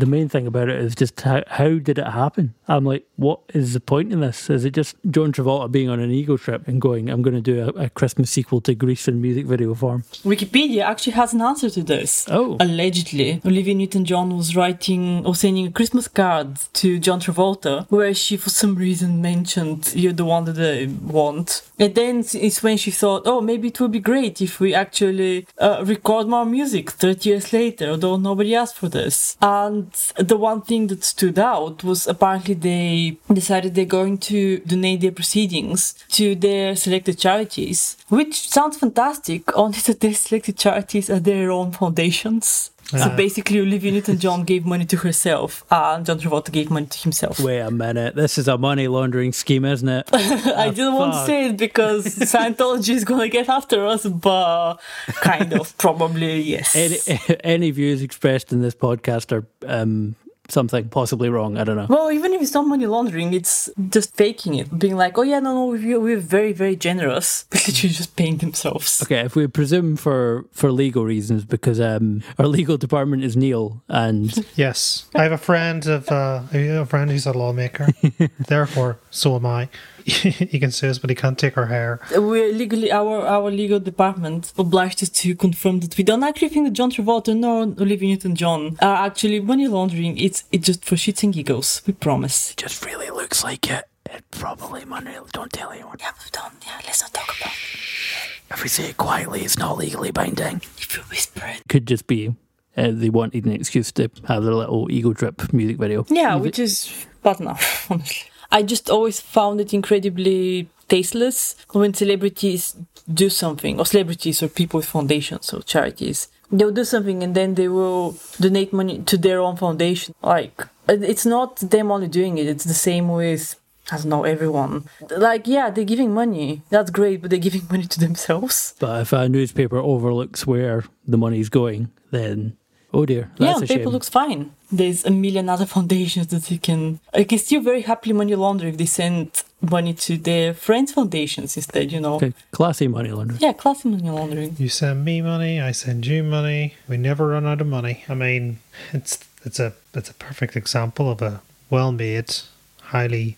Main 0.08 0.28
thing 0.28 0.46
about 0.46 0.68
it 0.68 0.80
is 0.80 0.94
just 0.94 1.20
how, 1.20 1.42
how 1.46 1.78
did 1.78 1.98
it 1.98 2.06
happen? 2.06 2.54
I'm 2.66 2.84
like, 2.84 3.06
what 3.16 3.40
is 3.54 3.74
the 3.74 3.80
point 3.80 4.12
in 4.12 4.20
this? 4.20 4.50
Is 4.50 4.64
it 4.64 4.74
just 4.74 4.96
John 5.10 5.32
Travolta 5.32 5.70
being 5.70 5.88
on 5.88 6.00
an 6.00 6.10
ego 6.10 6.36
trip 6.36 6.66
and 6.68 6.80
going, 6.80 7.08
I'm 7.08 7.22
going 7.22 7.34
to 7.34 7.40
do 7.40 7.72
a, 7.76 7.84
a 7.84 7.90
Christmas 7.90 8.30
sequel 8.30 8.60
to 8.62 8.74
Grease 8.74 9.08
in 9.08 9.20
music 9.20 9.46
video 9.46 9.74
form? 9.74 10.02
Wikipedia 10.24 10.82
actually 10.82 11.12
has 11.12 11.32
an 11.32 11.40
answer 11.40 11.70
to 11.70 11.82
this. 11.82 12.26
Oh. 12.30 12.56
Allegedly, 12.60 13.40
Olivia 13.44 13.74
Newton-John 13.74 14.36
was 14.36 14.54
writing 14.56 15.24
or 15.26 15.34
sending 15.34 15.66
a 15.66 15.70
Christmas 15.70 16.08
card 16.08 16.58
to 16.74 16.98
John 16.98 17.20
Travolta, 17.20 17.86
where 17.90 18.14
she, 18.14 18.36
for 18.36 18.50
some 18.50 18.74
reason, 18.74 19.20
mentioned 19.20 19.92
"You're 19.94 20.12
the 20.12 20.24
one 20.24 20.44
that 20.44 20.58
I 20.58 20.88
want." 21.04 21.62
And 21.78 21.94
then 21.94 22.24
it's 22.34 22.62
when 22.62 22.76
she 22.76 22.90
thought, 22.90 23.22
"Oh, 23.26 23.40
maybe 23.40 23.68
it 23.68 23.80
would 23.80 23.92
be 23.92 24.00
great 24.00 24.40
if 24.40 24.60
we 24.60 24.74
actually 24.74 25.46
uh, 25.58 25.84
record 25.86 26.28
more 26.28 26.44
music 26.44 26.90
30 26.90 27.28
years 27.28 27.52
later, 27.52 27.90
although 27.90 28.16
nobody 28.16 28.54
asked 28.54 28.76
for 28.76 28.88
this." 28.88 29.36
And 29.40 29.90
the 30.18 30.36
one 30.36 30.62
thing 30.62 30.88
that 30.88 31.04
stood 31.04 31.38
out 31.38 31.84
was 31.84 32.06
apparently 32.06 32.54
they 32.54 33.18
decided 33.32 33.74
they're 33.74 33.84
going 33.84 34.18
to 34.18 34.58
donate 34.60 35.00
their 35.00 35.12
proceedings 35.12 35.94
to 36.10 36.34
their 36.34 36.76
selected 36.76 37.18
charities, 37.18 37.96
which 38.08 38.48
sounds 38.48 38.78
fantastic, 38.78 39.56
only 39.56 39.78
that 39.80 40.00
their 40.00 40.14
selected 40.14 40.56
charities 40.56 41.10
are 41.10 41.20
their 41.20 41.50
own 41.50 41.72
foundations. 41.72 42.70
So 42.96 43.10
basically, 43.10 43.60
Olivia 43.60 43.92
Newton-John 43.92 44.44
gave 44.44 44.64
money 44.64 44.86
to 44.86 44.96
herself, 44.96 45.62
and 45.70 46.06
John 46.06 46.18
Travolta 46.18 46.50
gave 46.50 46.70
money 46.70 46.86
to 46.86 46.98
himself. 46.98 47.38
Wait 47.38 47.60
a 47.60 47.70
minute. 47.70 48.14
This 48.14 48.38
is 48.38 48.48
a 48.48 48.56
money 48.56 48.88
laundering 48.88 49.32
scheme, 49.32 49.66
isn't 49.66 49.88
it? 49.88 50.08
I 50.12 50.70
didn't 50.70 50.94
want 50.94 51.12
to 51.12 51.26
say 51.26 51.50
it 51.50 51.58
because 51.58 52.06
Scientology 52.06 52.94
is 52.94 53.04
gonna 53.04 53.28
get 53.28 53.48
after 53.48 53.86
us, 53.86 54.06
but 54.06 54.76
kind 55.06 55.52
of, 55.52 55.76
probably 55.76 56.40
yes. 56.40 56.74
any, 56.74 57.20
any 57.44 57.70
views 57.70 58.00
expressed 58.00 58.52
in 58.52 58.62
this 58.62 58.74
podcast 58.74 59.32
are 59.32 59.46
um, 59.66 60.16
something 60.48 60.88
possibly 60.88 61.28
wrong. 61.28 61.58
I 61.58 61.64
don't 61.64 61.76
know. 61.76 61.86
Well, 61.88 62.10
even 62.10 62.32
if 62.32 62.42
it's 62.42 62.54
not 62.54 62.66
money 62.66 62.86
laundering, 62.86 63.32
it's 63.32 63.68
just 63.90 64.16
faking 64.16 64.54
it, 64.54 64.78
being 64.78 64.96
like, 64.96 65.16
"Oh 65.18 65.22
yeah, 65.22 65.40
no, 65.40 65.54
no, 65.54 65.66
we're, 65.66 66.00
we're 66.00 66.18
very, 66.18 66.52
very 66.52 66.76
generous," 66.76 67.44
but 67.50 67.60
literally 67.68 67.94
just 67.94 68.16
paying 68.16 68.38
themselves. 68.38 69.02
Okay, 69.02 69.20
if 69.20 69.36
we 69.36 69.46
presume 69.46 69.96
for 69.96 70.46
for 70.52 70.72
legal 70.72 71.04
reasons, 71.04 71.44
because 71.44 71.80
um, 71.80 72.22
our 72.38 72.46
legal 72.46 72.76
department 72.76 73.24
is 73.24 73.36
Neil, 73.36 73.82
and 73.88 74.32
Yes, 74.56 75.06
I 75.14 75.22
have 75.22 75.32
a 75.32 75.38
friend 75.38 75.86
of 75.86 76.08
uh, 76.10 76.42
I 76.52 76.56
have 76.56 76.82
a 76.82 76.86
friend 76.86 77.10
who's 77.10 77.26
a 77.26 77.32
lawmaker. 77.32 77.88
Therefore, 78.48 78.98
so 79.10 79.36
am 79.36 79.46
I. 79.46 79.68
he 80.52 80.58
can 80.58 80.70
sue 80.70 80.88
us, 80.88 80.98
but 80.98 81.10
he 81.10 81.16
can't 81.16 81.38
take 81.38 81.56
our 81.58 81.66
hair. 81.66 82.00
We're 82.16 82.52
legally 82.52 82.90
our 82.90 83.26
our 83.26 83.50
legal 83.50 83.78
department 83.78 84.52
obliged 84.56 85.02
us 85.02 85.10
to 85.20 85.34
confirm 85.34 85.80
that 85.80 85.98
we 85.98 86.04
don't 86.04 86.22
actually 86.22 86.48
think 86.48 86.66
that 86.66 86.72
John 86.72 86.90
Travolta 86.90 87.36
nor 87.36 87.62
Olivia 87.62 88.08
Newton-John 88.08 88.78
are 88.80 89.06
actually 89.06 89.40
money 89.40 89.68
laundering. 89.68 90.16
It's 90.16 90.44
it's 90.50 90.66
just 90.66 90.84
for 90.84 90.96
shits 90.96 91.22
and 91.22 91.34
giggles. 91.34 91.82
We 91.86 91.92
promise. 91.92 92.52
It 92.52 92.56
just 92.56 92.84
really 92.86 93.10
looks 93.10 93.44
like 93.44 93.70
it. 93.70 93.84
It 94.06 94.24
probably 94.30 94.86
money. 94.86 95.14
Don't 95.32 95.52
tell 95.52 95.70
anyone. 95.72 95.98
Yeah, 96.00 96.12
but 96.16 96.32
don't. 96.32 96.54
Yeah, 96.66 96.80
let's 96.86 97.02
not 97.02 97.12
talk 97.12 97.36
about. 97.38 97.52
it. 97.52 98.54
If 98.54 98.62
we 98.62 98.68
say 98.70 98.88
it 98.88 98.96
quietly, 98.96 99.42
it's 99.42 99.58
not 99.58 99.76
legally 99.76 100.10
binding. 100.10 100.62
If 100.78 100.96
you 100.96 101.02
whisper 101.10 101.44
it. 101.44 101.62
Could 101.68 101.86
just 101.86 102.06
be 102.06 102.34
uh, 102.78 102.92
they 102.92 103.10
wanted 103.10 103.44
an 103.44 103.52
excuse 103.52 103.92
to 103.92 104.08
have 104.26 104.44
their 104.44 104.54
little 104.54 104.90
ego 104.90 105.12
trip 105.12 105.52
music 105.52 105.76
video. 105.76 106.06
Yeah, 106.08 106.36
which 106.36 106.58
is 106.58 106.90
bad 107.22 107.40
enough, 107.40 107.90
honestly. 107.90 108.30
I 108.50 108.62
just 108.62 108.90
always 108.90 109.20
found 109.20 109.60
it 109.60 109.74
incredibly 109.74 110.68
tasteless 110.88 111.54
when 111.72 111.92
celebrities 111.94 112.74
do 113.12 113.30
something, 113.30 113.78
or 113.78 113.86
celebrities 113.86 114.42
or 114.42 114.48
people 114.48 114.78
with 114.78 114.86
foundations 114.86 115.52
or 115.52 115.62
charities. 115.62 116.28
They'll 116.50 116.70
do 116.72 116.84
something 116.84 117.22
and 117.22 117.34
then 117.34 117.54
they 117.54 117.68
will 117.68 118.16
donate 118.40 118.72
money 118.72 119.00
to 119.00 119.18
their 119.18 119.40
own 119.40 119.56
foundation. 119.56 120.14
Like, 120.22 120.66
it's 120.88 121.26
not 121.26 121.56
them 121.56 121.90
only 121.90 122.08
doing 122.08 122.38
it, 122.38 122.46
it's 122.46 122.64
the 122.64 122.74
same 122.74 123.08
with, 123.08 123.56
I 123.92 123.96
don't 123.98 124.06
know, 124.06 124.24
everyone. 124.24 124.84
Like, 125.10 125.46
yeah, 125.46 125.68
they're 125.68 125.84
giving 125.84 126.14
money. 126.14 126.62
That's 126.70 126.90
great, 126.90 127.20
but 127.20 127.30
they're 127.30 127.38
giving 127.38 127.66
money 127.70 127.84
to 127.84 128.00
themselves. 128.00 128.74
But 128.78 129.02
if 129.02 129.12
a 129.12 129.28
newspaper 129.28 129.76
overlooks 129.76 130.46
where 130.46 130.84
the 131.06 131.18
money's 131.18 131.50
going, 131.50 131.90
then 132.10 132.56
oh 132.92 133.06
dear, 133.06 133.30
that's 133.38 133.60
yeah, 133.60 133.64
a 133.64 133.68
paper 133.68 133.84
shame. 133.84 133.92
looks 133.92 134.08
fine. 134.08 134.52
There's 134.70 135.04
a 135.04 135.10
million 135.10 135.48
other 135.48 135.66
foundations 135.76 136.28
that 136.28 136.50
you 136.50 136.58
can. 136.58 137.00
I 137.14 137.24
can 137.24 137.38
still 137.38 137.60
very 137.60 137.82
happily 137.82 138.12
money 138.12 138.34
launder 138.34 138.66
if 138.66 138.76
they 138.76 138.86
send 138.86 139.42
money 139.60 139.94
to 139.94 140.16
their 140.16 140.54
friends' 140.54 140.92
foundations 140.92 141.56
instead. 141.56 141.92
You 141.92 142.00
know. 142.00 142.16
Okay, 142.16 142.34
classy 142.50 142.88
money 142.88 143.10
laundering. 143.10 143.40
Yeah, 143.40 143.52
classy 143.52 143.88
money 143.88 144.10
laundering. 144.10 144.56
You 144.58 144.68
send 144.68 145.04
me 145.04 145.20
money, 145.22 145.60
I 145.60 145.72
send 145.72 146.06
you 146.06 146.22
money. 146.22 146.74
We 146.88 146.96
never 146.96 147.28
run 147.28 147.46
out 147.46 147.60
of 147.60 147.66
money. 147.66 148.04
I 148.08 148.14
mean, 148.14 148.58
it's 148.92 149.18
it's 149.44 149.58
a 149.58 149.72
it's 149.94 150.10
a 150.10 150.14
perfect 150.14 150.56
example 150.56 151.10
of 151.10 151.22
a 151.22 151.40
well-made, 151.70 152.34
highly 152.80 153.36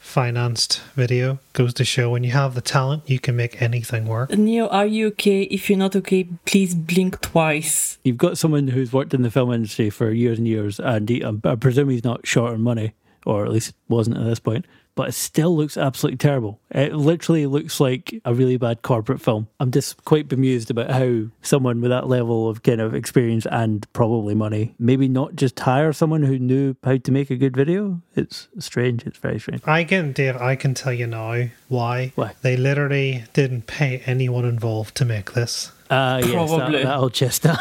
financed 0.00 0.80
video. 0.94 1.38
Goes 1.52 1.72
to 1.74 1.84
show 1.84 2.10
when 2.10 2.24
you 2.24 2.32
have 2.32 2.54
the 2.54 2.60
talent, 2.60 3.08
you 3.08 3.20
can 3.20 3.36
make 3.36 3.62
anything 3.62 4.06
work. 4.06 4.30
Neil, 4.30 4.66
are 4.72 4.86
you 4.86 5.08
okay? 5.08 5.42
If 5.42 5.68
you're 5.70 5.78
not 5.78 5.94
okay, 5.94 6.26
please 6.46 6.74
blink 6.74 7.20
twice. 7.20 7.98
You've 8.02 8.16
got 8.16 8.38
someone 8.38 8.68
who's 8.68 8.92
worked 8.92 9.14
in 9.14 9.22
the 9.22 9.30
film 9.30 9.52
industry 9.52 9.90
for 9.90 10.10
years 10.10 10.38
and 10.38 10.48
years, 10.48 10.80
and 10.80 11.08
he, 11.08 11.22
I 11.22 11.32
I 11.44 11.54
presume 11.54 11.90
he's 11.90 12.02
not 12.02 12.26
short 12.26 12.54
on 12.54 12.62
money, 12.62 12.94
or 13.26 13.44
at 13.44 13.52
least 13.52 13.74
wasn't 13.88 14.16
at 14.16 14.24
this 14.24 14.40
point. 14.40 14.64
But 14.94 15.08
it 15.08 15.12
still 15.12 15.56
looks 15.56 15.76
absolutely 15.76 16.18
terrible. 16.18 16.60
It 16.70 16.94
literally 16.94 17.46
looks 17.46 17.80
like 17.80 18.20
a 18.24 18.34
really 18.34 18.56
bad 18.56 18.82
corporate 18.82 19.20
film. 19.20 19.48
I'm 19.58 19.70
just 19.70 20.04
quite 20.04 20.28
bemused 20.28 20.70
about 20.70 20.90
how 20.90 21.26
someone 21.42 21.80
with 21.80 21.90
that 21.90 22.08
level 22.08 22.48
of 22.48 22.62
kind 22.62 22.80
of 22.80 22.94
experience 22.94 23.46
and 23.50 23.90
probably 23.92 24.34
money 24.34 24.74
maybe 24.78 25.08
not 25.08 25.36
just 25.36 25.58
hire 25.58 25.92
someone 25.92 26.22
who 26.22 26.38
knew 26.38 26.76
how 26.84 26.96
to 26.96 27.12
make 27.12 27.30
a 27.30 27.36
good 27.36 27.56
video. 27.56 28.00
It's 28.14 28.48
strange. 28.58 29.06
It's 29.06 29.18
very 29.18 29.38
strange. 29.38 29.62
I 29.66 29.84
can, 29.84 30.12
Dave. 30.12 30.36
I 30.36 30.56
can 30.56 30.74
tell 30.74 30.92
you 30.92 31.06
now 31.06 31.48
why. 31.68 32.12
Why? 32.14 32.34
They 32.42 32.56
literally 32.56 33.24
didn't 33.32 33.66
pay 33.66 34.02
anyone 34.06 34.44
involved 34.44 34.96
to 34.96 35.04
make 35.04 35.32
this. 35.32 35.72
Ah, 35.90 36.18
yes, 36.18 36.26
that, 36.28 36.32
Probably. 36.58 36.82
that 36.84 36.96
old 36.96 37.12
chestnut. 37.12 37.58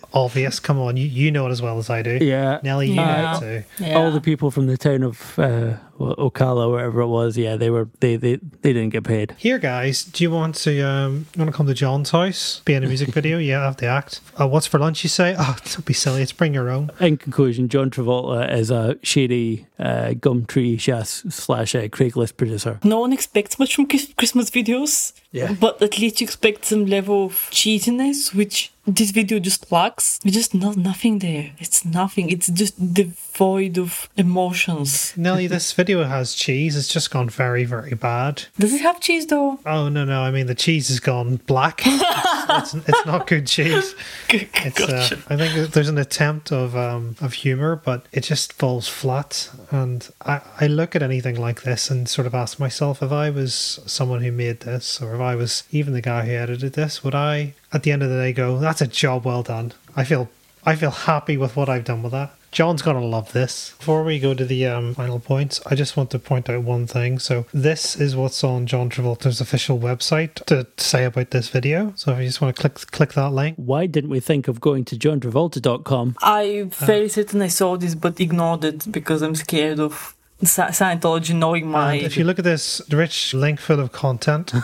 Obvious. 0.14 0.60
Come 0.60 0.78
on, 0.78 0.96
you, 0.96 1.06
you 1.06 1.30
know 1.30 1.46
it 1.46 1.50
as 1.50 1.60
well 1.60 1.78
as 1.78 1.90
I 1.90 2.02
do. 2.02 2.18
yeah. 2.22 2.60
Nelly, 2.62 2.90
you 2.90 2.94
know 2.96 3.02
Yeah. 3.02 3.36
it 3.36 3.40
too. 3.40 3.84
Yeah. 3.84 3.94
All 3.98 4.10
the 4.12 4.20
people 4.20 4.50
from 4.50 4.66
the 4.66 4.76
town 4.78 5.02
of 5.02 5.38
uh, 5.38 5.74
Ocala, 5.98 6.70
wherever 6.70 7.00
it 7.00 7.06
was, 7.08 7.36
yeah, 7.36 7.56
they 7.56 7.68
were 7.70 7.88
they, 8.00 8.16
they, 8.16 8.36
they 8.36 8.72
didn't 8.72 8.90
get 8.90 9.04
paid. 9.04 9.34
Here, 9.38 9.58
guys, 9.58 10.04
do 10.04 10.22
you 10.24 10.30
want 10.30 10.54
to 10.56 10.80
um, 10.82 11.26
you 11.34 11.40
want 11.40 11.50
to 11.50 11.56
come 11.56 11.66
to 11.66 11.74
John's 11.74 12.10
house, 12.10 12.60
be 12.64 12.74
in 12.74 12.84
a 12.84 12.86
music 12.86 13.08
video? 13.14 13.38
Yeah, 13.38 13.64
have 13.64 13.76
the 13.78 13.86
act. 13.86 14.20
Uh, 14.40 14.46
what's 14.48 14.66
for 14.66 14.78
lunch? 14.78 15.02
You 15.02 15.08
say? 15.10 15.34
Oh, 15.46 15.56
don't 15.64 15.84
be 15.84 15.92
silly. 15.94 16.22
It's 16.22 16.32
bring 16.32 16.54
your 16.54 16.70
own. 16.70 16.90
In 17.00 17.16
conclusion, 17.18 17.68
John 17.68 17.90
Travolta 17.90 18.50
is 18.52 18.70
a 18.70 18.96
shady 19.02 19.66
uh, 19.78 20.10
Gumtree 20.14 20.78
chas- 20.80 21.24
slash 21.28 21.74
uh, 21.74 21.82
Craigslist 21.88 22.36
producer. 22.36 22.78
No 22.84 23.00
one 23.00 23.12
expects 23.12 23.58
much 23.58 23.74
from 23.76 23.86
Chris- 23.86 24.12
Christmas 24.16 24.50
videos. 24.50 25.12
Yeah. 25.36 25.54
But 25.60 25.82
at 25.82 25.98
least 25.98 26.20
you 26.20 26.24
expect 26.24 26.64
some 26.64 26.86
level 26.86 27.26
of 27.26 27.32
cheesiness, 27.50 28.34
which 28.34 28.72
this 28.86 29.10
video 29.10 29.38
just 29.38 29.70
lacks. 29.72 30.18
There's 30.20 30.34
just 30.34 30.54
not 30.54 30.76
nothing 30.76 31.18
there. 31.18 31.52
It's 31.58 31.84
nothing. 31.84 32.30
It's 32.30 32.46
just 32.48 32.94
devoid 32.94 33.78
of 33.78 34.08
emotions. 34.16 35.12
Nelly, 35.16 35.46
this 35.46 35.72
video 35.72 36.04
has 36.04 36.34
cheese. 36.34 36.76
It's 36.76 36.88
just 36.88 37.10
gone 37.10 37.28
very, 37.28 37.64
very 37.64 37.94
bad. 37.94 38.44
Does 38.58 38.72
it 38.72 38.80
have 38.80 39.00
cheese 39.00 39.26
though? 39.26 39.58
Oh 39.66 39.88
no, 39.88 40.04
no. 40.04 40.22
I 40.22 40.30
mean, 40.30 40.46
the 40.46 40.54
cheese 40.54 40.88
has 40.88 41.00
gone 41.00 41.36
black. 41.46 41.82
it's, 41.84 42.74
it's, 42.74 42.88
it's 42.88 43.06
not 43.06 43.26
good 43.26 43.46
cheese. 43.46 43.94
It's, 44.30 44.80
uh, 44.80 45.16
I 45.28 45.36
think 45.36 45.72
there's 45.72 45.88
an 45.88 45.98
attempt 45.98 46.52
of 46.52 46.76
um, 46.76 47.16
of 47.20 47.34
humor, 47.34 47.76
but 47.76 48.06
it 48.12 48.22
just 48.22 48.52
falls 48.52 48.88
flat. 48.88 49.50
And 49.70 50.08
I, 50.22 50.40
I 50.60 50.66
look 50.66 50.94
at 50.94 51.02
anything 51.02 51.40
like 51.40 51.62
this 51.62 51.90
and 51.90 52.08
sort 52.08 52.26
of 52.26 52.34
ask 52.34 52.60
myself, 52.60 53.02
if 53.02 53.12
I 53.12 53.30
was 53.30 53.80
someone 53.86 54.22
who 54.22 54.32
made 54.32 54.60
this, 54.60 55.02
or 55.02 55.14
if 55.14 55.20
I 55.20 55.34
was 55.34 55.64
even 55.70 55.92
the 55.92 56.00
guy 56.00 56.26
who 56.26 56.32
edited 56.32 56.74
this, 56.74 57.02
would 57.02 57.14
I, 57.14 57.54
at 57.72 57.82
the 57.82 57.92
end 57.92 58.02
of 58.02 58.10
the 58.10 58.16
day, 58.16 58.32
go, 58.32 58.58
"That's 58.58 58.80
a 58.80 58.86
job 58.86 59.24
well 59.24 59.42
done." 59.42 59.72
I 59.94 60.04
feel 60.04 60.28
I 60.64 60.74
feel 60.74 60.90
happy 60.90 61.36
with 61.36 61.56
what 61.56 61.68
I've 61.68 61.84
done 61.84 62.02
with 62.02 62.12
that. 62.12 62.32
John's 62.52 62.80
gonna 62.80 63.04
love 63.04 63.32
this. 63.32 63.74
Before 63.78 64.02
we 64.02 64.18
go 64.18 64.32
to 64.32 64.44
the 64.44 64.66
um, 64.66 64.94
final 64.94 65.18
points, 65.20 65.60
I 65.66 65.74
just 65.74 65.94
want 65.96 66.10
to 66.12 66.18
point 66.18 66.48
out 66.48 66.62
one 66.62 66.86
thing. 66.86 67.18
So 67.18 67.44
this 67.52 67.96
is 67.96 68.16
what's 68.16 68.42
on 68.42 68.66
John 68.66 68.88
Travolta's 68.88 69.40
official 69.42 69.78
website 69.78 70.34
to 70.46 70.66
say 70.78 71.04
about 71.04 71.32
this 71.32 71.50
video. 71.50 71.92
So 71.96 72.12
if 72.12 72.18
you 72.20 72.24
just 72.24 72.40
want 72.40 72.56
to 72.56 72.60
click 72.60 72.90
click 72.92 73.12
that 73.12 73.32
link, 73.32 73.56
Why 73.58 73.86
didn't 73.86 74.08
we 74.10 74.20
think 74.20 74.48
of 74.48 74.60
going 74.60 74.84
to 74.86 74.96
johntravolta.com? 74.96 76.16
I'm 76.22 76.70
very 76.70 77.08
certain 77.10 77.42
I 77.42 77.48
saw 77.48 77.76
this 77.76 77.94
but 77.94 78.18
ignored 78.20 78.64
it 78.64 78.90
because 78.90 79.20
I'm 79.22 79.34
scared 79.34 79.78
of 79.78 80.14
Scientology 80.42 81.34
knowing 81.34 81.66
my. 81.70 81.94
and 81.94 82.06
if 82.06 82.16
you 82.16 82.24
look 82.24 82.38
at 82.38 82.44
this 82.44 82.80
rich 82.90 83.34
link 83.34 83.60
full 83.60 83.80
of 83.80 83.92
content, 83.92 84.52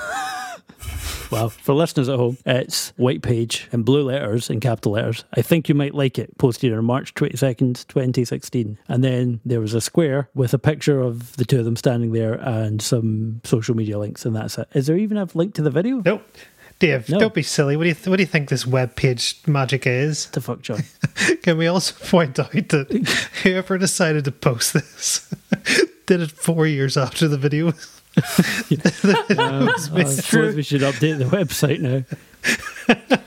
Well, 1.32 1.48
for 1.48 1.72
listeners 1.74 2.08
at 2.10 2.18
home, 2.18 2.36
it's 2.46 2.92
white 2.96 3.22
page 3.22 3.68
in 3.72 3.82
blue 3.82 4.04
letters 4.04 4.50
in 4.50 4.60
capital 4.60 4.92
letters. 4.92 5.24
I 5.34 5.40
think 5.42 5.68
you 5.68 5.74
might 5.74 5.94
like 5.94 6.18
it. 6.18 6.36
Posted 6.38 6.72
on 6.74 6.84
March 6.84 7.14
22nd, 7.14 7.86
2016. 7.88 8.78
And 8.86 9.02
then 9.02 9.40
there 9.44 9.60
was 9.60 9.72
a 9.74 9.80
square 9.80 10.28
with 10.34 10.52
a 10.52 10.58
picture 10.58 11.00
of 11.00 11.34
the 11.38 11.44
two 11.46 11.58
of 11.58 11.64
them 11.64 11.76
standing 11.76 12.12
there 12.12 12.34
and 12.34 12.82
some 12.82 13.40
social 13.44 13.74
media 13.74 13.98
links, 13.98 14.24
and 14.26 14.36
that's 14.36 14.58
it. 14.58 14.68
Is 14.74 14.86
there 14.86 14.96
even 14.98 15.16
a 15.16 15.26
link 15.34 15.54
to 15.54 15.62
the 15.62 15.70
video? 15.70 16.02
nope. 16.04 16.22
Dave, 16.78 17.08
No. 17.08 17.20
don't 17.20 17.34
be 17.34 17.44
silly. 17.44 17.76
What 17.76 17.84
do 17.84 17.90
you 17.90 17.94
th- 17.94 18.08
what 18.08 18.16
do 18.16 18.24
you 18.24 18.26
think 18.26 18.48
this 18.48 18.66
web 18.66 18.96
page 18.96 19.36
magic 19.46 19.86
is? 19.86 20.26
The 20.30 20.40
fuck, 20.40 20.62
John? 20.62 20.82
Can 21.42 21.56
we 21.56 21.68
also 21.68 21.94
point 22.06 22.40
out 22.40 22.50
that 22.50 23.28
whoever 23.44 23.78
decided 23.78 24.24
to 24.24 24.32
post 24.32 24.72
this 24.72 25.32
did 26.06 26.20
it 26.20 26.32
four 26.32 26.66
years 26.66 26.96
after 26.96 27.28
the 27.28 27.38
video 27.38 27.66
was 27.66 28.01
Um, 28.16 29.68
I 29.68 29.74
suppose 29.76 30.54
we 30.54 30.62
should 30.62 30.82
update 30.82 31.18
the 31.18 31.24
website 31.24 31.80
now. 31.80 32.04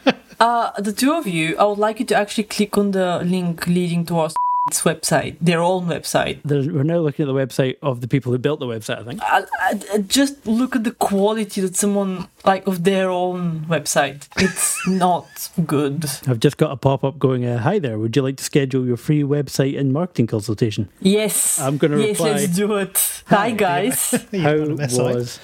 Uh, 0.38 0.69
the 0.82 0.91
two 0.91 1.13
of 1.13 1.26
you, 1.26 1.58
I 1.58 1.63
would 1.63 1.78
like 1.78 2.02
you 2.02 2.06
to 2.08 2.15
actually 2.15 2.43
click 2.43 2.78
on 2.78 2.91
the 2.91 3.21
link 3.24 3.65
leading 3.67 4.06
to 4.08 4.19
our 4.19 4.30
website, 4.73 5.38
their 5.39 5.62
own 5.62 5.86
website. 5.86 6.39
There's, 6.43 6.67
we're 6.67 6.84
now 6.84 6.97
looking 6.97 7.23
at 7.23 7.28
the 7.28 7.34
website 7.34 7.78
of 7.84 8.01
the 8.01 8.08
people 8.08 8.32
who 8.32 8.38
built 8.39 8.60
the 8.60 8.65
website, 8.65 8.99
I 8.99 9.04
think. 9.04 9.21
I, 9.23 9.43
I, 9.60 9.80
I 9.93 9.97
just 9.99 10.45
look 10.47 10.75
at 10.75 10.84
the 10.84 10.91
quality 10.91 11.62
that 11.62 11.75
someone 11.75 12.28
like 12.43 12.65
of 12.65 12.84
their 12.84 13.10
own 13.10 13.62
website. 13.69 14.28
It's 14.38 14.75
not 14.88 15.28
good. 15.67 16.06
I've 16.28 16.39
just 16.39 16.58
got 16.58 16.71
a 16.71 16.78
pop 16.78 17.04
up 17.04 17.19
going, 17.19 17.45
uh, 17.45 17.60
Hi 17.60 17.78
there, 17.80 17.99
would 17.99 18.15
you 18.15 18.23
like 18.23 18.38
to 18.38 18.43
schedule 18.43 18.86
your 18.86 18.97
free 18.97 19.21
website 19.21 19.80
and 19.80 19.93
marketing 19.93 20.28
consultation? 20.28 20.89
Yes, 20.99 21.60
I'm 21.60 21.78
gonna 21.78 21.99
Yes, 21.99 22.19
reply. 22.19 22.32
let's 22.32 22.56
do 22.56 22.73
it. 22.75 23.23
Hi 23.28 23.51
guys. 23.51 24.13
you 24.32 24.41
How 24.41 24.58
want 24.58 24.82
out. 24.82 25.15
was 25.15 25.39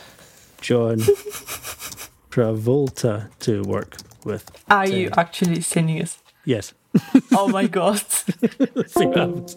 John 0.62 0.98
Travolta 2.32 3.30
to 3.42 3.62
work 3.64 3.98
with? 4.24 4.50
Are 4.70 4.88
you 4.88 5.12
actually 5.16 5.62
sending 5.62 6.02
us? 6.02 6.18
Yes. 6.44 6.74
Oh 7.34 7.48
my 7.48 7.68
god. 7.68 8.00
See 8.00 9.06
what 9.06 9.18
happens. 9.18 9.56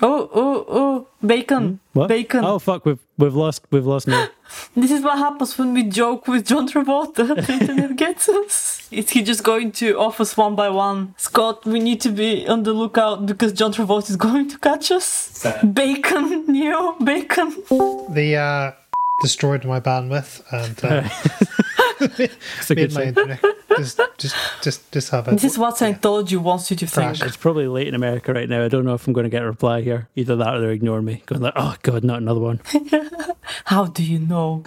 Oh 0.00 0.30
oh 0.32 0.64
oh 0.68 1.06
bacon. 1.24 1.80
What? 1.92 2.08
Bacon. 2.08 2.44
Oh 2.44 2.58
fuck, 2.58 2.86
we've 2.86 2.98
we've 3.18 3.34
lost 3.34 3.66
we've 3.70 3.86
lost 3.86 4.08
now. 4.08 4.28
This 4.74 4.90
is 4.90 5.02
what 5.02 5.16
happens 5.18 5.56
when 5.58 5.74
we 5.74 5.84
joke 5.84 6.26
with 6.26 6.46
John 6.46 6.66
Travolta. 6.68 7.22
The 7.46 7.52
internet 7.52 7.96
gets 7.96 8.28
us. 8.28 8.88
Is 8.90 9.10
he 9.10 9.22
just 9.22 9.44
going 9.44 9.70
to 9.72 9.96
off 9.98 10.20
us 10.20 10.36
one 10.36 10.56
by 10.56 10.70
one? 10.70 11.14
Scott, 11.18 11.64
we 11.64 11.78
need 11.78 12.00
to 12.00 12.08
be 12.10 12.48
on 12.48 12.64
the 12.64 12.72
lookout 12.72 13.26
because 13.26 13.52
John 13.52 13.72
Travolta 13.72 14.10
is 14.10 14.16
going 14.16 14.48
to 14.48 14.58
catch 14.58 14.90
us. 14.90 15.46
Bacon, 15.72 16.46
Neo, 16.48 16.96
bacon. 17.04 17.50
The 18.10 18.36
uh, 18.36 18.72
destroyed 19.22 19.64
my 19.64 19.78
bandwidth 19.80 20.42
and 20.50 20.76
uh, 20.84 21.08
It's 22.00 22.70
a 22.70 22.74
made 22.74 22.88
good 22.88 22.94
my 22.94 23.04
internet 23.04 23.44
just 23.80 24.00
just 24.18 24.36
just 24.62 24.92
just 24.92 25.10
have 25.10 25.28
it. 25.28 25.32
This 25.32 25.44
is 25.44 25.58
what 25.58 25.76
Scientology 25.76 26.36
wants 26.36 26.70
you 26.70 26.76
to 26.76 26.86
think. 26.86 27.18
Crash. 27.18 27.22
It's 27.22 27.36
probably 27.36 27.66
late 27.66 27.88
in 27.88 27.94
America 27.94 28.32
right 28.32 28.48
now. 28.48 28.64
I 28.64 28.68
don't 28.68 28.84
know 28.84 28.94
if 28.94 29.06
I'm 29.06 29.12
going 29.12 29.24
to 29.24 29.30
get 29.30 29.42
a 29.42 29.46
reply 29.46 29.82
here. 29.82 30.08
Either 30.16 30.36
that 30.36 30.54
or 30.54 30.60
they're 30.60 30.70
ignoring 30.70 31.04
me. 31.04 31.22
Going 31.26 31.42
like, 31.42 31.54
oh 31.56 31.76
god, 31.82 32.04
not 32.04 32.18
another 32.18 32.40
one. 32.40 32.60
How 33.64 33.86
do 33.86 34.02
you 34.02 34.18
know? 34.18 34.64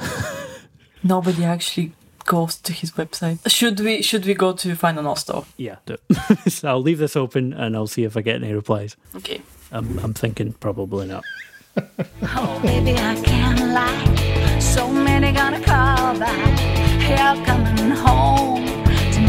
Nobody 1.04 1.44
actually 1.44 1.94
goes 2.26 2.56
to 2.58 2.74
his 2.74 2.92
website. 2.94 3.40
Should 3.50 3.80
we 3.80 4.02
should 4.02 4.26
we 4.26 4.34
go 4.34 4.54
to 4.54 4.76
Final 4.76 5.04
Nosto? 5.04 5.46
Yeah. 5.58 5.78
do 5.86 5.98
it. 6.10 6.52
so 6.52 6.70
I'll 6.70 6.82
leave 6.82 6.98
this 7.00 7.16
open 7.16 7.54
and 7.54 7.76
I'll 7.76 7.88
see 7.88 8.04
if 8.04 8.16
I 8.16 8.22
get 8.22 8.42
any 8.42 8.54
replies. 8.54 8.96
Okay. 9.16 9.42
I'm 9.72 10.00
I'm 10.00 10.14
thinking 10.14 10.54
probably 10.54 11.08
not. 11.08 11.24
Oh, 12.22 12.60
baby, 12.62 12.92
I 12.92 13.20
can't 13.24 13.74
lie. 13.74 14.60
So 14.60 14.88
many 14.92 15.32
gonna 15.32 15.60
call 15.62 16.18
back. 16.20 16.60
You're 17.10 17.46
coming 17.46 17.92
home 17.92 18.64
tonight. 18.66 18.83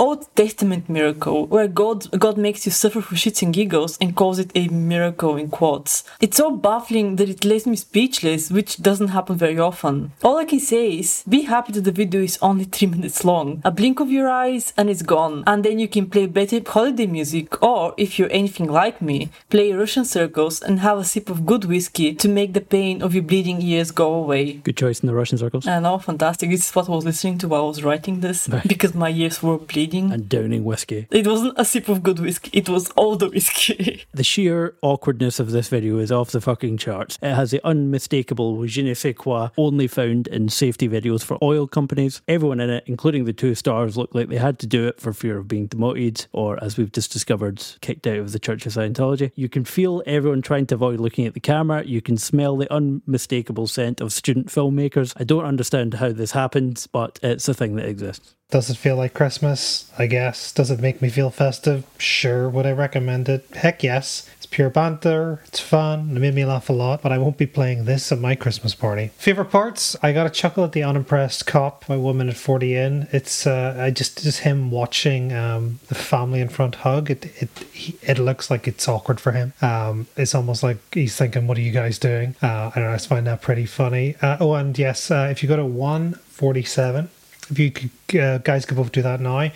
Old 0.00 0.34
Testament 0.34 0.88
miracle, 0.88 1.46
where 1.46 1.68
God 1.68 2.10
God 2.18 2.38
makes 2.38 2.64
you 2.64 2.72
suffer 2.72 3.02
for 3.02 3.16
shits 3.16 3.42
and 3.42 3.52
giggles 3.52 3.98
and 4.00 4.16
calls 4.16 4.38
it 4.38 4.50
a 4.54 4.66
miracle 4.68 5.36
in 5.36 5.50
quotes. 5.50 6.04
It's 6.22 6.38
so 6.38 6.50
baffling 6.56 7.16
that 7.16 7.28
it 7.28 7.44
leaves 7.44 7.66
me 7.66 7.76
speechless, 7.76 8.50
which 8.50 8.80
doesn't 8.80 9.08
happen 9.08 9.36
very 9.36 9.58
often. 9.58 10.12
All 10.24 10.38
I 10.38 10.46
can 10.46 10.58
say 10.58 10.92
is, 11.00 11.22
be 11.28 11.42
happy 11.42 11.72
that 11.72 11.84
the 11.84 11.92
video 11.92 12.22
is 12.22 12.38
only 12.40 12.64
3 12.64 12.88
minutes 12.96 13.26
long. 13.26 13.60
A 13.62 13.70
blink 13.70 14.00
of 14.00 14.10
your 14.10 14.30
eyes 14.30 14.72
and 14.78 14.88
it's 14.88 15.02
gone, 15.02 15.44
and 15.46 15.62
then 15.66 15.78
you 15.78 15.86
can 15.86 16.08
play 16.08 16.24
better 16.24 16.62
holiday 16.66 17.04
music, 17.04 17.62
or 17.62 17.92
if 17.98 18.18
you're 18.18 18.32
anything 18.32 18.72
like 18.72 19.02
me, 19.02 19.28
play 19.50 19.70
Russian 19.72 20.06
circles 20.06 20.62
and 20.62 20.80
have 20.80 20.96
a 20.96 21.04
sip 21.04 21.28
of 21.28 21.44
good 21.44 21.66
whiskey 21.66 22.14
to 22.14 22.26
make 22.26 22.54
the 22.54 22.62
pain 22.62 23.02
of 23.02 23.12
your 23.12 23.24
bleeding 23.24 23.60
ears 23.60 23.90
go 23.90 24.14
away. 24.14 24.54
Good 24.54 24.78
choice 24.78 25.00
in 25.00 25.08
the 25.08 25.14
Russian 25.14 25.36
circles. 25.36 25.66
I 25.66 25.78
know, 25.78 25.98
fantastic. 25.98 26.48
This 26.48 26.70
is 26.70 26.74
what 26.74 26.88
I 26.88 26.92
was 26.92 27.04
listening 27.04 27.36
to 27.40 27.48
while 27.48 27.64
I 27.64 27.68
was 27.68 27.84
writing 27.84 28.20
this 28.20 28.48
because 28.66 28.94
my 28.94 29.10
ears 29.10 29.42
were 29.42 29.58
bleeding. 29.58 29.89
And 29.94 30.28
downing 30.28 30.64
whiskey. 30.64 31.06
It 31.10 31.26
wasn't 31.26 31.54
a 31.56 31.64
sip 31.64 31.88
of 31.88 32.02
good 32.02 32.18
whiskey, 32.18 32.50
it 32.56 32.68
was 32.68 32.90
all 32.90 33.16
the 33.16 33.28
whiskey. 33.28 34.04
The 34.12 34.24
sheer 34.24 34.74
awkwardness 34.82 35.40
of 35.40 35.50
this 35.50 35.68
video 35.68 35.98
is 35.98 36.12
off 36.12 36.30
the 36.30 36.40
fucking 36.40 36.78
charts. 36.78 37.18
It 37.22 37.34
has 37.34 37.52
the 37.52 37.60
unmistakable 37.64 38.66
je 38.66 38.82
ne 38.82 38.94
sais 38.94 39.14
quoi 39.16 39.48
only 39.56 39.86
found 39.86 40.26
in 40.26 40.48
safety 40.48 40.88
videos 40.88 41.24
for 41.24 41.38
oil 41.42 41.66
companies. 41.66 42.20
Everyone 42.28 42.60
in 42.60 42.70
it, 42.70 42.84
including 42.86 43.24
the 43.24 43.32
two 43.32 43.54
stars, 43.54 43.96
looked 43.96 44.14
like 44.14 44.28
they 44.28 44.36
had 44.36 44.58
to 44.60 44.66
do 44.66 44.88
it 44.88 45.00
for 45.00 45.12
fear 45.12 45.38
of 45.38 45.48
being 45.48 45.66
demoted 45.66 46.26
or, 46.32 46.62
as 46.62 46.76
we've 46.76 46.92
just 46.92 47.12
discovered, 47.12 47.62
kicked 47.80 48.06
out 48.06 48.18
of 48.18 48.32
the 48.32 48.38
Church 48.38 48.66
of 48.66 48.72
Scientology. 48.72 49.32
You 49.34 49.48
can 49.48 49.64
feel 49.64 50.02
everyone 50.06 50.42
trying 50.42 50.66
to 50.66 50.74
avoid 50.74 51.00
looking 51.00 51.26
at 51.26 51.34
the 51.34 51.40
camera. 51.40 51.84
You 51.84 52.02
can 52.02 52.16
smell 52.16 52.56
the 52.56 52.72
unmistakable 52.72 53.66
scent 53.66 54.00
of 54.00 54.12
student 54.12 54.48
filmmakers. 54.48 55.14
I 55.16 55.24
don't 55.24 55.44
understand 55.44 55.94
how 55.94 56.12
this 56.12 56.32
happened, 56.32 56.86
but 56.92 57.18
it's 57.22 57.48
a 57.48 57.54
thing 57.54 57.76
that 57.76 57.86
exists. 57.86 58.34
Does 58.50 58.68
it 58.68 58.76
feel 58.76 58.96
like 58.96 59.14
Christmas? 59.14 59.90
I 59.96 60.06
guess. 60.06 60.50
Does 60.52 60.70
it 60.70 60.80
make 60.80 61.00
me 61.00 61.08
feel 61.08 61.30
festive? 61.30 61.84
Sure. 61.98 62.48
Would 62.48 62.66
I 62.66 62.72
recommend 62.72 63.28
it? 63.28 63.46
Heck 63.54 63.82
yes. 63.82 64.28
It's 64.36 64.46
pure 64.46 64.70
banter. 64.70 65.40
It's 65.46 65.60
fun. 65.60 66.16
It 66.16 66.20
made 66.20 66.34
me 66.34 66.44
laugh 66.44 66.68
a 66.68 66.72
lot, 66.72 67.00
but 67.02 67.12
I 67.12 67.18
won't 67.18 67.38
be 67.38 67.46
playing 67.46 67.84
this 67.84 68.10
at 68.10 68.18
my 68.18 68.34
Christmas 68.34 68.74
party. 68.74 69.12
Favorite 69.18 69.50
parts? 69.50 69.94
I 70.02 70.12
got 70.12 70.26
a 70.26 70.30
chuckle 70.30 70.64
at 70.64 70.72
the 70.72 70.82
unimpressed 70.82 71.46
cop 71.46 71.86
by 71.86 71.96
one 71.96 72.18
minute 72.18 72.36
forty 72.36 72.74
in. 72.74 73.06
It's 73.12 73.46
uh, 73.46 73.76
I 73.78 73.90
just 73.90 74.22
just 74.22 74.40
him 74.40 74.70
watching 74.72 75.32
um, 75.32 75.78
the 75.86 75.94
family 75.94 76.40
in 76.40 76.48
front 76.48 76.76
hug. 76.76 77.10
It 77.10 77.26
it 77.40 77.50
he, 77.72 77.96
it 78.02 78.18
looks 78.18 78.50
like 78.50 78.66
it's 78.66 78.88
awkward 78.88 79.20
for 79.20 79.30
him. 79.32 79.52
Um, 79.62 80.08
it's 80.16 80.34
almost 80.34 80.62
like 80.64 80.78
he's 80.92 81.14
thinking, 81.14 81.46
"What 81.46 81.56
are 81.58 81.62
you 81.62 81.72
guys 81.72 81.98
doing?" 81.98 82.34
Uh, 82.42 82.72
I 82.74 82.78
don't 82.78 82.84
know. 82.84 82.90
I 82.90 82.94
just 82.94 83.08
find 83.08 83.26
that 83.28 83.42
pretty 83.42 83.66
funny. 83.66 84.16
Uh, 84.20 84.38
oh, 84.40 84.54
and 84.54 84.76
yes, 84.76 85.10
uh, 85.10 85.28
if 85.30 85.42
you 85.42 85.48
go 85.48 85.56
to 85.56 85.64
one 85.64 86.14
forty 86.14 86.64
seven, 86.64 87.10
if 87.50 87.58
you 87.58 87.70
could, 87.70 87.90
uh, 88.20 88.38
guys 88.38 88.64
could 88.64 88.76
both 88.76 88.92
do 88.92 89.02
that 89.02 89.20
now. 89.20 89.50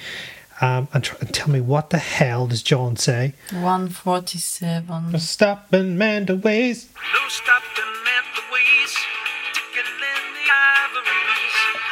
Um, 0.60 0.88
and, 0.92 1.02
try, 1.02 1.16
and 1.20 1.34
tell 1.34 1.48
me 1.48 1.60
what 1.60 1.90
the 1.90 1.98
hell 1.98 2.46
does 2.46 2.62
John 2.62 2.96
say? 2.96 3.34
147. 3.50 5.18
Stopping 5.18 5.98
man 5.98 6.26
to 6.26 6.36
ways. 6.36 6.88
No 7.12 7.28
stopping 7.28 7.94
at 8.06 8.24
the 8.36 8.42
ways, 8.52 8.96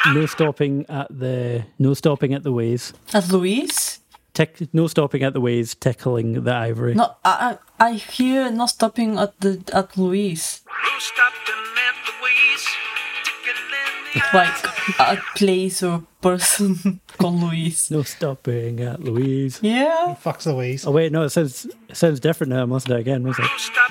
the. 0.04 0.14
No 0.14 0.26
stopping 0.26 0.86
at 0.88 1.08
the 1.18 1.64
no 1.78 1.94
stopping 1.94 2.34
at 2.34 2.42
the 2.44 2.52
ways. 2.52 2.92
At 3.12 3.30
Louise? 3.30 3.98
Tick, 4.34 4.72
no 4.72 4.86
stopping 4.86 5.22
at 5.22 5.32
the 5.32 5.40
ways, 5.40 5.74
tickling 5.74 6.44
the 6.44 6.54
ivory. 6.54 6.94
No, 6.94 7.16
I, 7.24 7.58
I 7.78 7.86
I 7.86 7.92
hear 7.94 8.50
not 8.50 8.70
stopping 8.70 9.18
at 9.18 9.38
the 9.40 9.62
at 9.72 9.96
Louise. 9.96 10.62
No 10.66 10.98
Like 14.34 14.64
a 14.98 15.16
place 15.36 15.82
or 15.82 16.02
person 16.20 17.00
called 17.18 17.40
Louise. 17.40 17.90
No 17.90 18.02
stopping 18.02 18.80
at 18.80 19.00
Louise. 19.00 19.58
Yeah. 19.62 20.16
Fucks 20.22 20.42
the 20.42 20.54
ways. 20.54 20.86
Oh 20.86 20.90
wait, 20.90 21.12
no, 21.12 21.22
it 21.22 21.30
sounds 21.30 21.64
it 21.88 21.96
sounds 21.96 22.20
different 22.20 22.52
now. 22.52 22.62
I 22.62 22.64
must 22.66 22.86
do 22.86 22.94
it 22.94 23.00
again. 23.00 23.22
Was 23.26 23.38
it? 23.38 23.46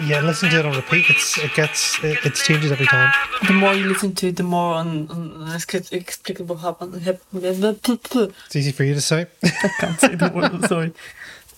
Yeah, 0.06 0.22
listen 0.22 0.50
to 0.52 0.60
it 0.60 0.66
on 0.66 0.76
repeat. 0.76 1.06
It's 1.10 1.38
it 1.40 1.54
gets 1.56 2.04
it, 2.04 2.24
it 2.24 2.36
changes 2.36 2.72
every 2.72 2.86
time. 2.86 3.12
The 3.48 3.54
more 3.54 3.74
you 3.74 3.88
listen 3.88 4.14
to 4.16 4.28
it, 4.28 4.36
the 4.38 4.44
more 4.44 4.76
un- 4.76 5.08
un- 5.10 5.60
inexplicable 5.92 6.58
happen. 6.58 6.94
It's 7.04 8.56
easy 8.56 8.72
for 8.72 8.84
you 8.84 8.94
to 8.94 9.02
say. 9.02 9.26
I 9.44 9.70
can't 9.80 10.00
say 10.00 10.16
the 10.16 10.30
word. 10.30 10.68
Sorry. 10.68 10.94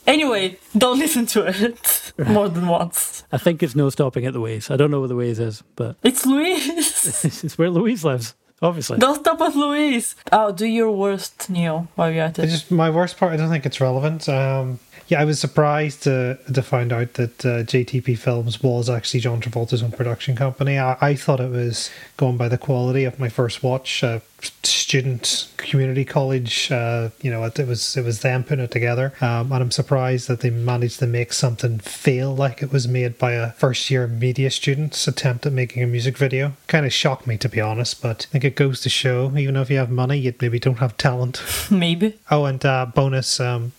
Anyway, 0.05 0.57
don't 0.77 0.99
listen 1.05 1.25
to 1.27 1.45
it 1.47 2.13
more 2.27 2.49
than 2.49 2.67
once. 2.67 3.23
I 3.31 3.37
think 3.37 3.63
it's 3.63 3.75
no 3.75 3.89
stopping 3.89 4.25
at 4.25 4.33
the 4.33 4.41
ways. 4.41 4.69
I 4.69 4.75
don't 4.75 4.91
know 4.91 4.99
where 4.99 5.07
the 5.09 5.15
ways 5.15 5.39
is, 5.39 5.63
but 5.75 5.95
It's 6.03 6.25
Louise. 6.25 7.25
it's 7.43 7.57
where 7.57 7.69
Louise 7.69 8.03
lives. 8.03 8.35
Obviously. 8.61 8.97
don't 8.97 9.15
stop 9.19 9.41
at 9.41 9.55
Louise. 9.57 10.15
Oh, 10.31 10.53
do 10.53 10.65
your 10.65 10.89
worst, 10.91 11.49
Neil, 11.49 11.89
while 11.95 12.09
you're 12.09 12.23
at 12.23 12.39
It's 12.39 12.47
it. 12.53 12.55
just 12.55 12.71
my 12.71 12.89
worst 12.89 13.17
part. 13.17 13.33
I 13.33 13.35
don't 13.37 13.49
think 13.49 13.65
it's 13.65 13.81
relevant. 13.81 14.29
Um, 14.29 14.79
yeah, 15.13 15.21
I 15.21 15.25
was 15.25 15.39
surprised 15.39 16.03
to 16.03 16.39
to 16.51 16.61
find 16.63 16.91
out 16.91 17.13
that 17.13 17.45
uh, 17.45 17.63
JTP 17.63 18.17
Films 18.17 18.63
was 18.63 18.89
actually 18.89 19.19
John 19.19 19.41
Travolta's 19.41 19.83
own 19.83 19.91
production 19.91 20.35
company. 20.35 20.79
I, 20.79 20.97
I 20.99 21.15
thought 21.15 21.39
it 21.39 21.51
was 21.51 21.91
going 22.17 22.35
by 22.35 22.49
the 22.49 22.57
quality 22.57 23.03
of 23.03 23.19
my 23.19 23.29
first 23.29 23.61
watch. 23.61 24.03
Uh, 24.03 24.21
student 24.63 25.47
community 25.57 26.03
college. 26.03 26.71
Uh, 26.71 27.09
you 27.21 27.29
know, 27.29 27.43
it, 27.43 27.59
it 27.59 27.67
was 27.67 27.95
it 27.95 28.03
was 28.03 28.21
them 28.21 28.43
putting 28.43 28.65
it 28.65 28.71
together, 28.71 29.13
um, 29.21 29.51
and 29.51 29.61
I'm 29.61 29.71
surprised 29.71 30.27
that 30.29 30.39
they 30.39 30.49
managed 30.49 30.97
to 30.99 31.05
make 31.05 31.31
something 31.31 31.77
feel 31.77 32.35
like 32.35 32.63
it 32.63 32.71
was 32.71 32.87
made 32.87 33.19
by 33.19 33.33
a 33.33 33.51
first 33.51 33.91
year 33.91 34.07
media 34.07 34.49
student's 34.49 35.07
attempt 35.07 35.45
at 35.45 35.53
making 35.53 35.83
a 35.83 35.87
music 35.87 36.17
video. 36.17 36.53
Kind 36.67 36.87
of 36.87 36.91
shocked 36.91 37.27
me 37.27 37.37
to 37.37 37.49
be 37.49 37.61
honest, 37.61 38.01
but 38.01 38.25
I 38.29 38.31
think 38.31 38.43
it 38.45 38.55
goes 38.55 38.81
to 38.81 38.89
show, 38.89 39.31
even 39.37 39.55
if 39.57 39.69
you 39.69 39.77
have 39.77 39.91
money, 39.91 40.17
you 40.17 40.33
maybe 40.41 40.57
don't 40.57 40.79
have 40.79 40.97
talent. 40.97 41.41
Maybe. 41.71 42.17
Oh, 42.31 42.45
and 42.45 42.65
uh, 42.65 42.87
bonus 42.87 43.39
um, 43.39 43.73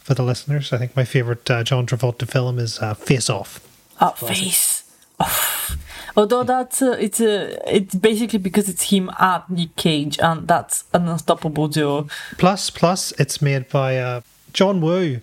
for 0.00 0.14
the 0.14 0.22
listeners. 0.22 0.72
I 0.72 0.78
think 0.78 0.96
my 0.96 1.04
favorite 1.04 1.48
uh, 1.50 1.62
John 1.64 1.86
Travolta 1.86 2.26
film 2.28 2.58
is 2.58 2.78
uh, 2.80 2.94
Face 2.94 3.30
Off. 3.30 3.60
Ah, 4.00 4.10
face. 4.10 4.84
Off. 5.18 5.76
Although 6.16 6.42
that's 6.42 6.82
uh, 6.82 6.96
it's 6.98 7.20
uh, 7.20 7.56
it's 7.66 7.94
basically 7.94 8.38
because 8.38 8.68
it's 8.68 8.90
him 8.90 9.10
at 9.20 9.48
Nick 9.48 9.76
Cage, 9.76 10.18
and 10.18 10.48
that's 10.48 10.84
an 10.92 11.06
unstoppable 11.08 11.68
duo. 11.68 12.08
Plus, 12.38 12.70
plus, 12.70 13.12
it's 13.12 13.40
made 13.40 13.68
by 13.68 13.96
uh, 13.98 14.20
John 14.52 14.80
Woo. 14.80 15.20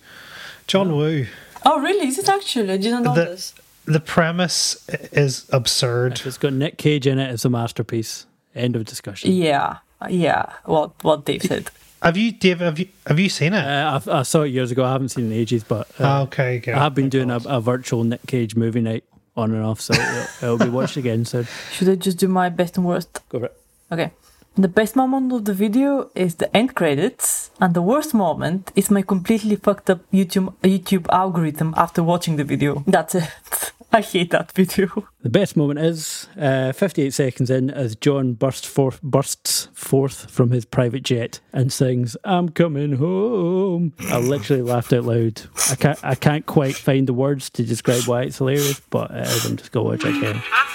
John 0.67 0.95
Woo. 0.95 1.25
Oh, 1.65 1.79
really? 1.81 2.07
Is 2.07 2.17
it 2.19 2.29
actually? 2.29 2.71
I 2.71 2.77
didn't 2.77 3.03
know 3.03 3.15
The- 3.15 3.25
this. 3.25 3.53
The 3.85 3.99
premise 4.01 4.85
is 5.13 5.45
absurd. 5.51 6.19
If 6.19 6.27
it's 6.27 6.37
got 6.37 6.51
Nick 6.51 6.77
Cage 6.77 7.07
in 7.07 7.19
it, 7.19 7.31
it's 7.31 7.45
a 7.45 7.49
masterpiece. 7.49 8.25
End 8.53 8.75
of 8.75 8.83
discussion. 8.83 9.31
Yeah, 9.31 9.77
yeah. 10.09 10.51
What 10.65 10.91
what 11.03 11.23
Dave 11.25 11.43
said. 11.43 11.69
Have 12.01 12.17
you, 12.17 12.31
Dave? 12.31 12.59
Have 12.59 12.79
you 12.79 12.87
have 13.05 13.19
you 13.19 13.29
seen 13.29 13.53
it? 13.53 13.63
Uh, 13.63 13.99
I, 14.07 14.19
I 14.19 14.23
saw 14.23 14.43
it 14.43 14.49
years 14.49 14.71
ago. 14.71 14.83
I 14.85 14.91
haven't 14.91 15.09
seen 15.09 15.25
it 15.25 15.35
in 15.35 15.39
ages, 15.41 15.63
but 15.63 15.87
uh, 15.99 16.23
okay, 16.23 16.59
good. 16.59 16.75
I 16.75 16.79
have 16.79 16.93
been 16.95 17.09
doing 17.09 17.31
a, 17.31 17.37
a 17.45 17.59
virtual 17.59 18.03
Nick 18.03 18.25
Cage 18.27 18.55
movie 18.55 18.81
night 18.81 19.03
on 19.35 19.51
and 19.53 19.63
off, 19.63 19.81
so 19.81 19.93
it'll, 19.93 20.25
it'll 20.55 20.65
be 20.65 20.69
watched 20.69 20.97
again 20.97 21.25
soon. 21.25 21.47
Should 21.71 21.89
I 21.89 21.95
just 21.95 22.17
do 22.17 22.27
my 22.27 22.49
best 22.49 22.77
and 22.77 22.85
worst? 22.85 23.21
Go 23.29 23.39
for 23.39 23.45
it. 23.45 23.57
Okay. 23.91 24.11
The 24.55 24.67
best 24.67 24.95
moment 24.95 25.31
of 25.33 25.45
the 25.45 25.53
video 25.53 26.09
is 26.15 26.35
the 26.35 26.55
end 26.55 26.73
credits, 26.73 27.51
and 27.61 27.75
the 27.75 27.81
worst 27.81 28.13
moment 28.15 28.71
is 28.75 28.89
my 28.89 29.03
completely 29.03 29.55
fucked 29.55 29.89
up 29.89 29.99
YouTube 30.11 30.53
YouTube 30.63 31.05
algorithm 31.11 31.73
after 31.77 32.01
watching 32.01 32.37
the 32.37 32.43
video. 32.43 32.83
That's 32.87 33.15
it. 33.15 33.29
I 33.97 34.01
hate 34.01 34.29
that 34.29 34.51
video. 34.51 35.07
The 35.23 35.29
best 35.31 35.57
moment 35.57 35.79
is 35.79 36.27
uh, 36.39 36.71
58 36.71 37.15
seconds 37.15 37.49
in 37.49 37.71
as 37.71 37.95
John 37.95 38.33
bursts 38.33 38.67
forth, 38.67 39.01
bursts 39.01 39.69
forth 39.73 40.29
from 40.29 40.51
his 40.51 40.65
private 40.65 41.01
jet 41.01 41.39
and 41.51 41.73
sings 41.73 42.15
"I'm 42.23 42.49
coming 42.49 42.97
home." 42.97 43.93
I 44.11 44.19
literally 44.19 44.61
laughed 44.61 44.93
out 44.93 45.05
loud. 45.05 45.41
I 45.71 45.75
can't 45.75 45.99
I 46.03 46.13
can't 46.13 46.45
quite 46.45 46.75
find 46.75 47.07
the 47.07 47.13
words 47.13 47.49
to 47.49 47.63
describe 47.63 48.03
why 48.03 48.21
it's 48.21 48.37
hilarious, 48.37 48.79
but 48.91 49.09
it 49.09 49.25
is. 49.25 49.45
I'm 49.45 49.57
just 49.57 49.71
gonna 49.71 49.85
watch 49.85 50.05
it 50.05 50.15
again. 50.15 50.43
I'm. 50.53 50.67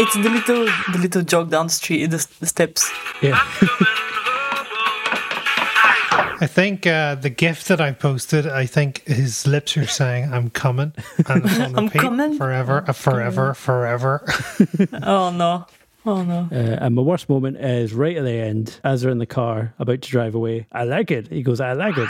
It's 0.00 0.14
the 0.14 0.30
little 0.30 0.66
the 0.92 0.98
little 0.98 1.22
jog 1.22 1.50
down 1.50 1.66
the 1.66 1.72
street, 1.72 2.06
the, 2.06 2.24
the 2.38 2.46
steps. 2.46 2.88
Yeah, 3.20 3.42
I 6.40 6.46
think 6.46 6.86
uh, 6.86 7.14
the 7.16 7.30
gift 7.30 7.68
that 7.68 7.80
I 7.80 7.92
posted. 7.92 8.46
I 8.46 8.66
think 8.66 9.04
his 9.06 9.46
lips 9.46 9.76
are 9.76 9.86
saying, 9.86 10.32
"I'm 10.32 10.50
coming," 10.50 10.92
and 11.28 11.44
it's 11.44 11.58
on 11.60 11.76
I'm 11.78 11.84
repeat 11.86 12.00
coming. 12.02 12.36
forever, 12.38 12.84
uh, 12.86 12.92
forever, 12.92 13.54
forever. 13.54 14.24
Oh 15.02 15.30
no. 15.30 15.66
Oh 16.06 16.22
no. 16.22 16.48
uh, 16.52 16.54
and 16.84 16.94
my 16.94 17.02
worst 17.02 17.28
moment 17.28 17.56
is 17.58 17.92
right 17.92 18.16
at 18.16 18.24
the 18.24 18.32
end 18.32 18.80
as 18.84 19.02
they're 19.02 19.10
in 19.10 19.18
the 19.18 19.26
car 19.26 19.74
about 19.78 20.00
to 20.02 20.10
drive 20.10 20.34
away. 20.34 20.66
I 20.72 20.84
like 20.84 21.10
it. 21.10 21.28
He 21.28 21.42
goes, 21.42 21.60
"I 21.60 21.72
like 21.72 21.96
it." 21.98 22.08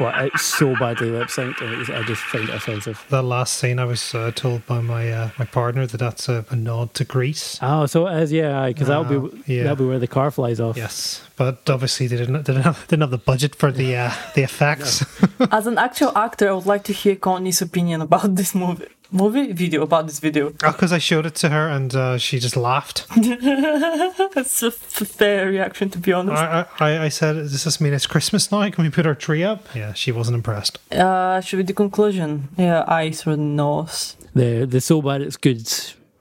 Well, 0.00 0.12
it's 0.24 0.42
so 0.42 0.74
badly 0.76 1.10
lip 1.10 1.28
synced, 1.28 1.60
and 1.60 1.94
I 1.96 2.02
just 2.02 2.22
find 2.22 2.48
it 2.48 2.54
offensive. 2.54 3.04
the 3.10 3.22
last 3.22 3.54
scene, 3.58 3.78
I 3.78 3.84
was 3.84 4.14
uh, 4.14 4.32
told 4.34 4.66
by 4.66 4.80
my 4.80 5.10
uh, 5.12 5.30
my 5.38 5.44
partner 5.44 5.86
that 5.86 5.98
that's 5.98 6.28
a, 6.28 6.44
a 6.50 6.56
nod 6.56 6.94
to 6.94 7.04
Grease. 7.04 7.58
Oh, 7.62 7.86
so 7.86 8.06
it 8.08 8.22
is, 8.22 8.32
yeah, 8.32 8.66
because 8.66 8.88
that'll 8.88 9.06
Oh, 9.06 9.28
be 9.28 9.42
yeah. 9.54 9.62
that'll 9.62 9.76
be 9.76 9.86
where 9.86 10.00
the 10.00 10.08
car 10.08 10.30
flies 10.30 10.58
off. 10.60 10.76
Yes, 10.76 11.22
but 11.36 11.68
obviously 11.70 12.06
they 12.08 12.16
didn't 12.16 12.42
didn't 12.44 12.62
have, 12.62 12.86
didn't 12.88 13.02
have 13.02 13.10
the 13.12 13.18
budget 13.18 13.54
for 13.54 13.70
the 13.70 13.96
uh, 13.96 14.12
the 14.34 14.42
effects. 14.50 15.04
As 15.52 15.66
an 15.66 15.78
actual 15.78 16.16
actor, 16.16 16.48
I 16.48 16.52
would 16.52 16.66
like 16.66 16.84
to 16.84 16.92
hear 16.92 17.14
Connie's 17.16 17.62
opinion 17.62 18.00
about 18.02 18.34
this 18.34 18.54
movie 18.54 18.86
movie 19.14 19.52
video 19.52 19.82
about 19.82 20.06
this 20.06 20.18
video. 20.20 20.50
Because 20.50 20.92
I 20.92 20.98
showed 20.98 21.24
it 21.26 21.34
to 21.36 21.48
her 21.48 21.68
and 21.68 21.94
uh, 21.94 22.18
she 22.18 22.38
just 22.38 22.56
laughed. 22.56 23.06
That's 24.34 24.62
a 24.62 24.66
f- 24.66 24.74
fair 24.74 25.46
reaction, 25.48 25.88
to 25.90 25.98
be 25.98 26.12
honest. 26.12 26.42
I, 26.42 26.66
I 26.80 27.04
I 27.04 27.08
said, 27.10 27.34
"Does 27.34 27.64
this 27.64 27.80
mean 27.80 27.94
it's 27.94 28.06
Christmas 28.06 28.50
now? 28.52 28.68
Can 28.70 28.84
we 28.84 28.90
put 28.90 29.06
our 29.06 29.14
tree 29.14 29.44
up?" 29.44 29.60
Yeah, 29.74 29.92
she 29.94 30.12
wasn't 30.12 30.34
impressed. 30.36 30.78
Uh, 30.92 31.40
should 31.40 31.58
we 31.58 31.62
do 31.62 31.74
conclusion? 31.74 32.48
Yeah, 32.58 32.84
eyes 32.88 33.26
or 33.26 33.36
the 33.36 33.42
nose. 33.42 34.16
the 34.34 34.66
the 34.66 34.80
so 34.80 35.00
bad 35.00 35.22
it's 35.22 35.36
good 35.38 35.66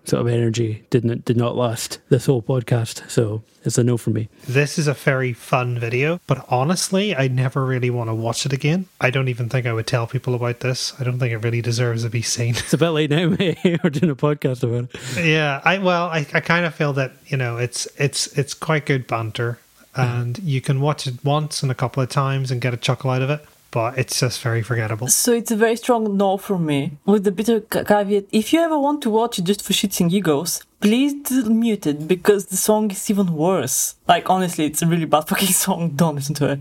sort 0.06 0.22
of 0.22 0.28
energy 0.28 0.84
didn't 0.90 1.26
did 1.26 1.38
not 1.38 1.56
last 1.56 2.00
this 2.10 2.26
whole 2.26 2.42
podcast. 2.42 3.10
So 3.10 3.44
it's 3.64 3.78
a 3.78 3.84
no 3.84 3.98
for 3.98 4.10
me. 4.10 4.28
This 4.48 4.78
is 4.78 4.88
a 4.88 4.94
very 4.94 5.32
fun 5.34 5.80
video, 5.80 6.20
but 6.28 6.46
honestly, 6.50 7.16
I 7.16 7.28
never 7.30 7.66
really 7.66 7.90
want 7.90 8.10
to 8.10 8.14
watch 8.14 8.46
it 8.46 8.52
again. 8.54 8.88
I 9.00 9.10
don't 9.10 9.30
even 9.30 9.48
think 9.50 9.66
I 9.66 9.74
would 9.74 9.88
tell 9.88 10.06
people 10.06 10.36
about 10.36 10.60
this. 10.60 10.94
I 11.00 11.04
don't 11.04 11.20
think 11.20 11.32
it 11.32 11.38
really 11.38 11.62
deserves 11.62 12.04
to 12.04 12.10
be 12.10 12.22
seen. 12.22 12.56
It's 12.56 12.74
a 12.74 12.78
bit 12.78 12.90
late 12.90 13.10
now, 13.10 13.30
mate. 13.30 13.58
Eh, 13.64 13.78
We're 13.84 13.90
doing 13.92 14.12
a 14.12 14.16
podcast 14.16 14.64
about 14.64 14.90
it. 14.94 15.26
yeah, 15.26 15.62
I 15.64 15.78
well, 15.78 16.08
I, 16.08 16.26
I 16.34 16.40
kind 16.42 16.66
of 16.66 16.76
feel 16.76 16.94
that 16.94 17.14
you 17.28 17.38
know 17.38 17.58
it's 17.58 17.88
it's 17.98 18.28
it's 18.38 18.54
quite 18.54 18.86
good 18.86 19.08
banter, 19.08 19.60
mm-hmm. 19.96 20.22
and 20.22 20.40
you 20.40 20.60
can 20.60 20.82
watch 20.82 21.08
it 21.08 21.24
once 21.24 21.64
and 21.64 21.72
a 21.72 21.76
couple 21.76 22.04
of 22.04 22.10
times 22.10 22.52
and 22.52 22.60
get 22.60 22.74
a 22.74 22.78
chuckle 22.78 23.10
out 23.12 23.22
of 23.22 23.30
it. 23.30 23.46
But 23.74 23.98
it's 23.98 24.20
just 24.20 24.40
very 24.42 24.62
forgettable. 24.62 25.08
So 25.08 25.34
it's 25.34 25.50
a 25.50 25.56
very 25.56 25.76
strong 25.78 26.16
no 26.16 26.38
from 26.38 26.64
me. 26.68 27.00
With 27.06 27.24
the 27.24 27.32
bitter 27.32 27.60
caveat, 27.60 28.26
if 28.32 28.54
you 28.54 28.60
ever 28.60 28.78
want 28.78 29.02
to 29.02 29.10
watch 29.10 29.40
it 29.40 29.46
just 29.46 29.64
for 29.64 29.74
shits 29.74 30.00
and 30.00 30.12
giggles, 30.12 30.62
please 30.80 31.16
mute 31.32 31.88
it 31.88 32.08
because 32.08 32.46
the 32.46 32.56
song 32.56 32.92
is 32.92 33.10
even 33.10 33.34
worse. 33.34 33.96
Like 34.08 34.30
honestly, 34.30 34.66
it's 34.68 34.84
a 34.84 34.86
really 34.86 35.06
bad 35.06 35.22
fucking 35.28 35.48
song. 35.48 35.90
Don't 35.96 36.14
listen 36.14 36.36
to 36.36 36.52
it. 36.52 36.60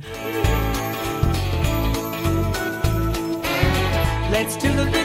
Let's 4.33 4.57
do 4.57 4.73
the 4.75 5.02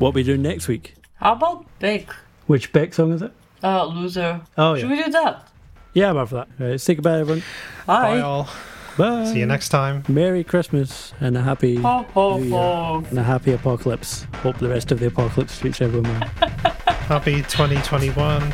what 0.00 0.14
we 0.14 0.22
do 0.24 0.36
next 0.36 0.66
week. 0.66 0.94
How 1.16 1.32
about 1.32 1.66
Beck? 1.78 2.08
Which 2.46 2.72
Beck 2.72 2.94
song 2.94 3.12
is 3.12 3.22
it? 3.22 3.32
Uh, 3.62 3.84
Loser. 3.84 4.40
Oh, 4.56 4.74
yeah. 4.74 4.80
Should 4.80 4.90
we 4.90 5.04
do 5.04 5.10
that? 5.12 5.46
Yeah, 5.92 6.10
I'm 6.10 6.16
up 6.16 6.28
for 6.30 6.36
that. 6.36 6.48
All 6.58 6.66
right, 6.68 6.80
say 6.80 6.94
goodbye, 6.94 7.20
everyone. 7.20 7.42
Bye. 7.86 8.16
Bye, 8.16 8.20
all. 8.20 8.48
Bye. 8.96 9.26
See 9.26 9.38
you 9.38 9.46
next 9.46 9.68
time. 9.68 10.02
Merry 10.08 10.42
Christmas 10.42 11.12
and 11.20 11.36
a 11.36 11.42
happy 11.42 11.76
ho, 11.76 12.06
ho, 12.14 12.38
New 12.38 12.44
Year 12.44 12.58
ho. 12.58 13.04
and 13.08 13.18
a 13.18 13.22
happy 13.22 13.52
apocalypse. 13.52 14.26
Hope 14.36 14.58
the 14.58 14.68
rest 14.68 14.90
of 14.90 14.98
the 15.00 15.06
apocalypse 15.06 15.58
treats 15.58 15.80
everyone 15.80 16.10
well. 16.20 16.28
happy 17.06 17.36
2021. 17.42 18.52